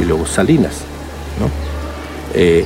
y 0.00 0.04
luego 0.04 0.26
Salinas. 0.26 0.82
¿no? 1.38 1.50
Eh, 2.34 2.64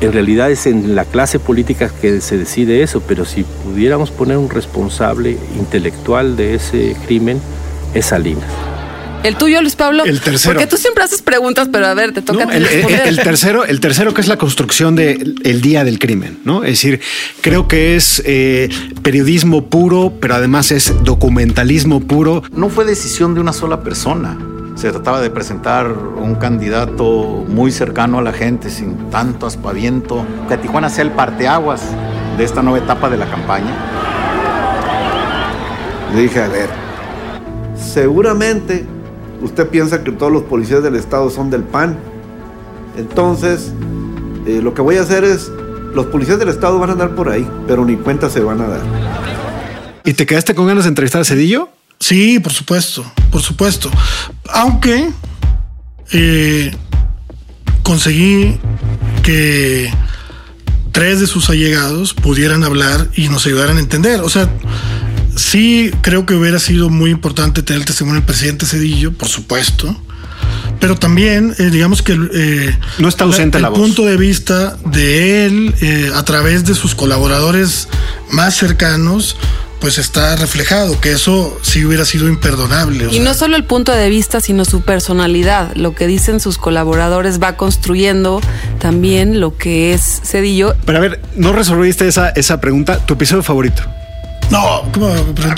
en 0.00 0.12
realidad 0.12 0.50
es 0.50 0.66
en 0.66 0.94
la 0.94 1.04
clase 1.04 1.38
política 1.38 1.90
que 2.00 2.20
se 2.20 2.38
decide 2.38 2.82
eso, 2.82 3.00
pero 3.00 3.24
si 3.24 3.42
pudiéramos 3.42 4.10
poner 4.10 4.36
un 4.36 4.50
responsable 4.50 5.36
intelectual 5.58 6.36
de 6.36 6.54
ese 6.54 6.96
crimen, 7.06 7.40
es 7.94 8.06
Salinas. 8.06 8.50
El 9.24 9.36
tuyo, 9.36 9.62
Luis 9.62 9.74
Pablo. 9.74 10.04
El 10.04 10.20
tercero. 10.20 10.54
Porque 10.54 10.66
tú 10.66 10.76
siempre 10.76 11.02
haces 11.02 11.22
preguntas, 11.22 11.68
pero 11.72 11.86
a 11.86 11.94
ver, 11.94 12.12
te 12.12 12.20
toca 12.20 12.44
no, 12.44 12.52
el, 12.52 12.66
el, 12.66 12.90
el, 12.92 13.18
tercero, 13.20 13.64
el 13.64 13.80
tercero 13.80 14.12
que 14.12 14.20
es 14.20 14.28
la 14.28 14.36
construcción 14.36 14.94
del 14.94 15.36
de 15.36 15.54
día 15.54 15.82
del 15.82 15.98
crimen, 15.98 16.40
¿no? 16.44 16.62
Es 16.62 16.72
decir, 16.72 17.00
creo 17.40 17.66
que 17.66 17.96
es 17.96 18.22
eh, 18.26 18.68
periodismo 19.02 19.64
puro, 19.70 20.12
pero 20.20 20.34
además 20.34 20.70
es 20.72 20.92
documentalismo 21.04 22.00
puro. 22.00 22.42
No 22.52 22.68
fue 22.68 22.84
decisión 22.84 23.34
de 23.34 23.40
una 23.40 23.54
sola 23.54 23.82
persona. 23.82 24.36
Se 24.76 24.90
trataba 24.90 25.22
de 25.22 25.30
presentar 25.30 25.90
un 25.90 26.34
candidato 26.34 27.46
muy 27.48 27.72
cercano 27.72 28.18
a 28.18 28.22
la 28.22 28.34
gente, 28.34 28.68
sin 28.68 29.08
tanto 29.08 29.46
aspaviento. 29.46 30.26
Que 30.50 30.58
Tijuana 30.58 30.90
sea 30.90 31.02
el 31.02 31.12
parteaguas 31.12 31.80
de 32.36 32.44
esta 32.44 32.62
nueva 32.62 32.84
etapa 32.84 33.08
de 33.08 33.16
la 33.16 33.30
campaña. 33.30 33.74
Le 36.14 36.20
dije, 36.20 36.42
a 36.42 36.48
ver, 36.48 36.68
seguramente 37.74 38.84
usted 39.44 39.68
piensa 39.68 40.02
que 40.02 40.10
todos 40.10 40.32
los 40.32 40.42
policías 40.42 40.82
del 40.82 40.96
estado 40.96 41.30
son 41.30 41.50
del 41.50 41.62
PAN. 41.62 41.98
Entonces, 42.96 43.72
eh, 44.46 44.60
lo 44.62 44.74
que 44.74 44.82
voy 44.82 44.96
a 44.96 45.02
hacer 45.02 45.24
es, 45.24 45.50
los 45.94 46.06
policías 46.06 46.38
del 46.38 46.48
estado 46.48 46.78
van 46.78 46.90
a 46.90 46.92
andar 46.94 47.14
por 47.14 47.28
ahí, 47.28 47.48
pero 47.66 47.84
ni 47.84 47.96
cuenta 47.96 48.30
se 48.30 48.40
van 48.40 48.60
a 48.60 48.68
dar. 48.68 48.80
¿Y 50.04 50.14
te 50.14 50.26
quedaste 50.26 50.54
con 50.54 50.66
ganas 50.66 50.84
de 50.84 50.88
entrevistar 50.88 51.20
a 51.20 51.24
Cedillo? 51.24 51.68
Sí, 52.00 52.40
por 52.40 52.52
supuesto, 52.52 53.04
por 53.30 53.40
supuesto. 53.40 53.90
Aunque 54.52 55.10
eh, 56.12 56.74
conseguí 57.82 58.58
que 59.22 59.90
tres 60.92 61.20
de 61.20 61.26
sus 61.26 61.50
allegados 61.50 62.14
pudieran 62.14 62.62
hablar 62.64 63.08
y 63.16 63.28
nos 63.28 63.46
ayudaran 63.46 63.78
a 63.78 63.80
entender. 63.80 64.20
O 64.20 64.28
sea, 64.28 64.48
sí 65.36 65.90
creo 66.02 66.26
que 66.26 66.34
hubiera 66.34 66.58
sido 66.58 66.90
muy 66.90 67.10
importante 67.10 67.62
tener 67.62 67.80
el 67.80 67.86
testimonio 67.86 68.20
del 68.20 68.26
presidente 68.26 68.66
Cedillo, 68.66 69.12
por 69.12 69.28
supuesto. 69.28 69.94
Pero 70.80 70.96
también, 70.96 71.54
eh, 71.58 71.70
digamos 71.70 72.02
que 72.02 72.12
eh, 72.34 72.76
no 72.98 73.08
está 73.08 73.24
ausente 73.24 73.58
el 73.58 73.62
la 73.62 73.68
voz. 73.70 73.78
punto 73.78 74.04
de 74.04 74.16
vista 74.16 74.76
de 74.84 75.46
él 75.46 75.74
eh, 75.80 76.10
a 76.14 76.22
través 76.24 76.64
de 76.64 76.74
sus 76.74 76.94
colaboradores 76.94 77.88
más 78.30 78.54
cercanos, 78.56 79.36
pues 79.80 79.98
está 79.98 80.36
reflejado, 80.36 81.00
que 81.00 81.12
eso 81.12 81.58
sí 81.62 81.84
hubiera 81.84 82.04
sido 82.04 82.28
imperdonable. 82.28 83.06
o 83.06 83.10
Y 83.10 83.14
sea. 83.14 83.24
no 83.24 83.34
solo 83.34 83.56
el 83.56 83.64
punto 83.64 83.92
de 83.92 84.08
vista, 84.10 84.40
sino 84.40 84.64
su 84.64 84.82
personalidad. 84.82 85.74
Lo 85.74 85.94
que 85.94 86.06
dicen 86.06 86.40
sus 86.40 86.58
colaboradores 86.58 87.40
va 87.42 87.56
construyendo 87.56 88.40
también 88.78 89.40
lo 89.40 89.56
que 89.56 89.94
es 89.94 90.20
Cedillo. 90.24 90.74
Pero 90.84 90.98
a 90.98 91.00
ver, 91.00 91.20
no 91.36 91.52
resolviste 91.52 92.06
esa, 92.08 92.30
esa 92.30 92.60
pregunta. 92.60 92.98
¿Tu 93.06 93.14
episodio 93.14 93.42
favorito? 93.42 93.82
No, 94.54 94.92
¿cómo? 94.92 95.08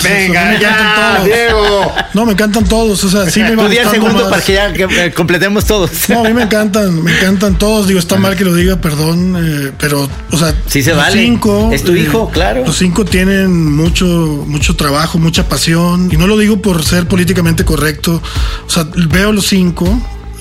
Venga, 0.03 0.41
a 0.41 0.45
mí 0.45 0.51
me 0.55 0.59
ya, 0.59 0.69
encantan 0.71 1.15
todos. 1.15 1.25
Diego. 1.25 1.93
No, 2.13 2.25
me 2.25 2.31
encantan 2.33 2.63
todos. 2.65 3.03
O 3.03 3.09
sea, 3.09 3.29
sí 3.29 3.41
me 3.41 3.49
el 3.49 3.55
gustando 3.57 3.91
segundo 3.91 4.19
más. 4.21 4.29
para 4.29 4.41
que 4.43 4.53
ya 4.53 4.73
que, 4.73 4.83
eh, 5.05 5.13
completemos 5.13 5.65
todos. 5.65 5.91
No, 6.09 6.21
a 6.21 6.27
mí 6.27 6.33
me 6.33 6.43
encantan, 6.43 7.03
me 7.03 7.11
encantan 7.15 7.57
todos. 7.57 7.87
Digo, 7.87 7.99
está 7.99 8.15
mal 8.17 8.35
que 8.35 8.43
lo 8.43 8.53
diga, 8.55 8.77
perdón, 8.77 9.35
eh, 9.39 9.71
pero, 9.77 10.09
o 10.31 10.37
sea, 10.37 10.53
Sí 10.65 10.81
se 10.81 10.89
los 10.91 10.99
vale. 10.99 11.21
cinco. 11.21 11.69
eh, 11.71 11.75
Es 11.75 11.83
tu 11.83 11.93
hijo, 11.95 12.29
claro. 12.31 12.63
Los 12.65 12.77
cinco 12.77 13.05
tienen 13.05 13.75
mucho, 13.75 14.05
mucho 14.47 14.75
trabajo, 14.75 15.19
mucha 15.19 15.47
pasión. 15.47 16.09
Y 16.11 16.17
no 16.17 16.25
lo 16.27 16.37
digo 16.37 16.61
por 16.61 16.83
ser 16.83 17.07
políticamente 17.07 17.63
correcto. 17.65 18.21
O 18.65 18.69
sea, 18.69 18.85
veo 19.09 19.31
los 19.31 19.45
cinco 19.47 19.85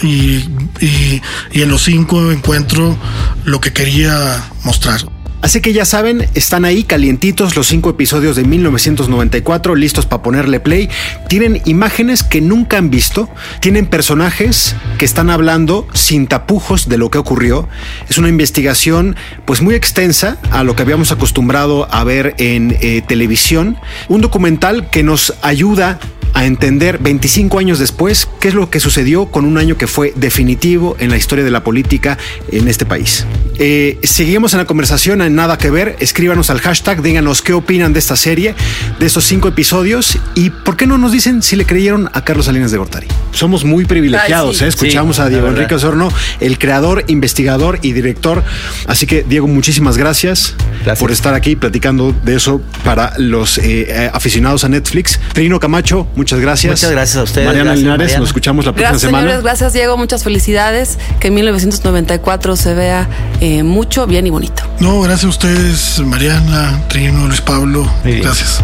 y, 0.03 0.45
y, 0.81 1.23
y 1.53 1.63
en 1.63 1.69
los 1.69 1.83
cinco 1.83 2.33
encuentro 2.33 2.97
lo 3.45 3.61
que 3.61 3.73
quería 3.73 4.43
mostrar. 4.65 5.01
Así 5.43 5.61
que 5.61 5.73
ya 5.73 5.85
saben, 5.85 6.27
están 6.35 6.65
ahí 6.65 6.83
calientitos 6.83 7.57
los 7.57 7.69
cinco 7.69 7.91
episodios 7.91 8.37
de 8.37 8.45
1994, 8.45 9.75
listos 9.75 10.07
para 10.07 10.23
ponerle 10.23 10.61
play. 10.61 10.89
Tienen 11.29 11.61
imágenes 11.67 12.23
que 12.23 12.41
nunca 12.41 12.79
han 12.79 12.91
visto, 12.91 13.29
tienen 13.61 13.87
personajes 13.87 14.75
que 14.99 15.05
están 15.05 15.31
hablando 15.31 15.87
sin 15.93 16.27
tapujos 16.27 16.89
de 16.89 16.99
lo 16.99 17.11
que 17.11 17.19
ocurrió. 17.19 17.69
Es 18.09 18.19
una 18.19 18.29
investigación 18.29 19.15
pues 19.45 19.63
muy 19.63 19.75
extensa 19.75 20.39
a 20.51 20.65
lo 20.65 20.75
que 20.75 20.83
habíamos 20.83 21.13
acostumbrado 21.13 21.87
a 21.93 22.03
ver 22.03 22.35
en 22.39 22.77
eh, 22.81 23.03
televisión. 23.07 23.77
Un 24.09 24.23
documental 24.23 24.91
que 24.91 25.03
nos 25.03 25.35
ayuda 25.43 26.01
a 26.35 26.45
entender 26.45 26.99
25 26.99 27.59
años 27.59 27.79
después 27.79 28.29
qué 28.41 28.49
es 28.49 28.55
lo 28.55 28.69
que 28.69 28.81
sucedió 28.81 29.27
con 29.27 29.45
un 29.45 29.59
año 29.59 29.79
que 29.79 29.87
fue 29.87 30.13
definitivo 30.17 30.97
en 30.99 31.11
la 31.11 31.17
historia 31.17 31.45
de 31.45 31.51
la 31.51 31.65
política 31.65 32.19
en 32.51 32.69
este 32.69 32.85
país. 32.85 33.25
Eh, 33.59 33.99
seguimos 34.03 34.53
en 34.53 34.59
la 34.59 34.65
conversación 34.67 35.23
en 35.23 35.35
Nada 35.35 35.57
que 35.59 35.71
Ver. 35.71 35.97
Escríbanos 36.01 36.51
al 36.51 36.61
hashtag, 36.61 37.03
díganos 37.03 37.43
qué 37.43 37.53
opinan 37.53 37.93
de 37.93 37.99
esta 37.99 38.17
serie, 38.17 38.55
de 38.99 39.07
estos 39.07 39.25
cinco 39.25 39.49
episodios 39.49 40.19
y 40.35 40.51
por 40.51 40.77
qué 40.77 40.87
no 40.87 40.99
nos 40.99 41.13
dicen 41.13 41.43
si 41.43 41.57
le 41.57 41.65
creyeron 41.65 42.11
a 42.13 42.23
Carlos 42.25 42.47
Salinas 42.47 42.71
de 42.71 42.79
Gortari. 42.79 43.07
Somos 43.33 43.65
muy 43.65 43.85
privilegiados. 43.85 44.51
Ay, 44.51 44.59
sí. 44.59 44.65
¿eh? 44.65 44.69
Escuchamos 44.69 45.17
Sí, 45.17 45.23
a 45.23 45.29
Diego. 45.29 45.49
Enrique 45.49 45.75
Osorno, 45.75 46.09
el 46.41 46.59
creador, 46.59 47.05
investigador 47.07 47.79
y 47.83 47.93
director. 47.93 48.43
Así 48.87 49.07
que, 49.07 49.23
Diego, 49.23 49.47
muchísimas 49.47 49.97
gracias, 49.97 50.55
por 50.99 51.11
estar 51.11 51.35
aquí 51.35 51.57
platicando 51.57 52.15
de 52.25 52.37
eso 52.37 52.61
para 52.85 53.13
los 53.19 53.59
eh, 53.59 54.11
aficionados 54.13 54.65
a 54.65 54.69
Netflix. 54.69 55.19
Trino 55.33 55.59
Camacho, 55.61 56.07
muchas 56.17 56.41
gracias. 56.41 56.73
Muchas 56.73 56.91
gracias 56.91 57.17
a 57.17 57.23
ustedes. 57.23 57.47
Mariana 57.47 57.71
Gracias, 57.71 57.83
Linares, 57.83 57.99
Mariana. 58.05 58.21
nos 58.21 58.29
escuchamos 58.29 58.65
la 58.67 58.73
próxima 58.73 58.91
Gracias, 58.91 59.09
semana. 59.09 59.23
señores. 59.25 59.43
Gracias, 59.45 59.73
Diego. 59.73 59.97
Muchas 59.97 60.25
felicidades. 60.25 60.99
Que 61.21 61.29
en 61.29 61.35
1994 61.35 62.57
se 62.57 62.75
vea 62.75 63.09
eh, 63.47 63.63
mucho, 63.63 64.07
bien 64.09 64.27
y 64.27 64.31
bonito. 64.31 64.65
No, 64.81 65.01
gracias 65.03 65.25
a 65.25 65.29
ustedes, 65.29 66.03
Mariana, 66.05 66.83
Trino, 66.89 67.29
Luis 67.29 67.41
Pablo. 67.41 67.89
Gracias. 68.05 68.61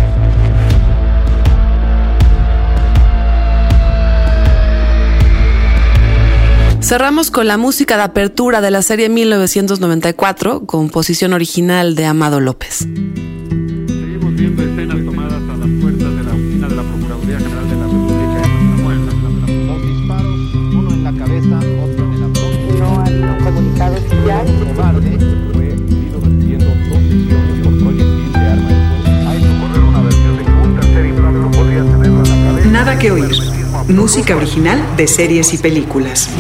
Cerramos 6.81 7.31
con 7.31 7.47
la 7.47 7.59
música 7.59 7.97
de 7.97 8.03
apertura 8.03 8.61
de 8.61 8.73
la 8.73 8.83
serie 8.83 9.09
1994, 9.09 10.67
composición 10.67 11.33
original 11.33 11.95
de 11.95 12.07
Amado 12.07 12.41
López. 12.41 12.79
Seguimos 12.79 14.35
viendo 14.35 14.63
escenas 14.63 15.05
tomadas 15.05 15.43
a 15.49 15.57
las 15.59 15.69
puertas 15.81 16.17
de 16.17 16.23
la 16.25 16.33
oficina 16.33 16.69
de 16.69 16.75
la 16.75 16.83
Procuraduría 16.83 17.39
General 17.39 17.69
de 17.71 17.77
la 17.77 17.85
República. 17.85 18.43
Dos 19.65 19.83
disparos, 19.87 20.55
uno 20.75 20.91
en 20.91 21.05
la 21.05 21.13
cabeza, 21.13 21.57
otro 21.57 22.05
en 22.05 22.13
el 22.15 22.23
abdomen. 22.25 22.79
No 22.79 23.01
ha 23.01 23.05
habido 23.05 23.39
comunicado 23.45 23.97
oficial. 23.97 24.62
Nada 32.71 32.99
que 32.99 33.11
oír. 33.11 33.37
Música 33.89 34.37
original 34.37 34.97
de 34.97 35.07
series 35.07 35.55
y 35.55 35.59
películas. 35.59 36.31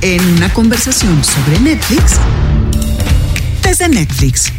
En 0.00 0.24
una 0.36 0.48
conversación 0.52 1.24
sobre 1.24 1.58
Netflix 1.58 2.20
desde 3.64 3.88
Netflix. 3.88 4.52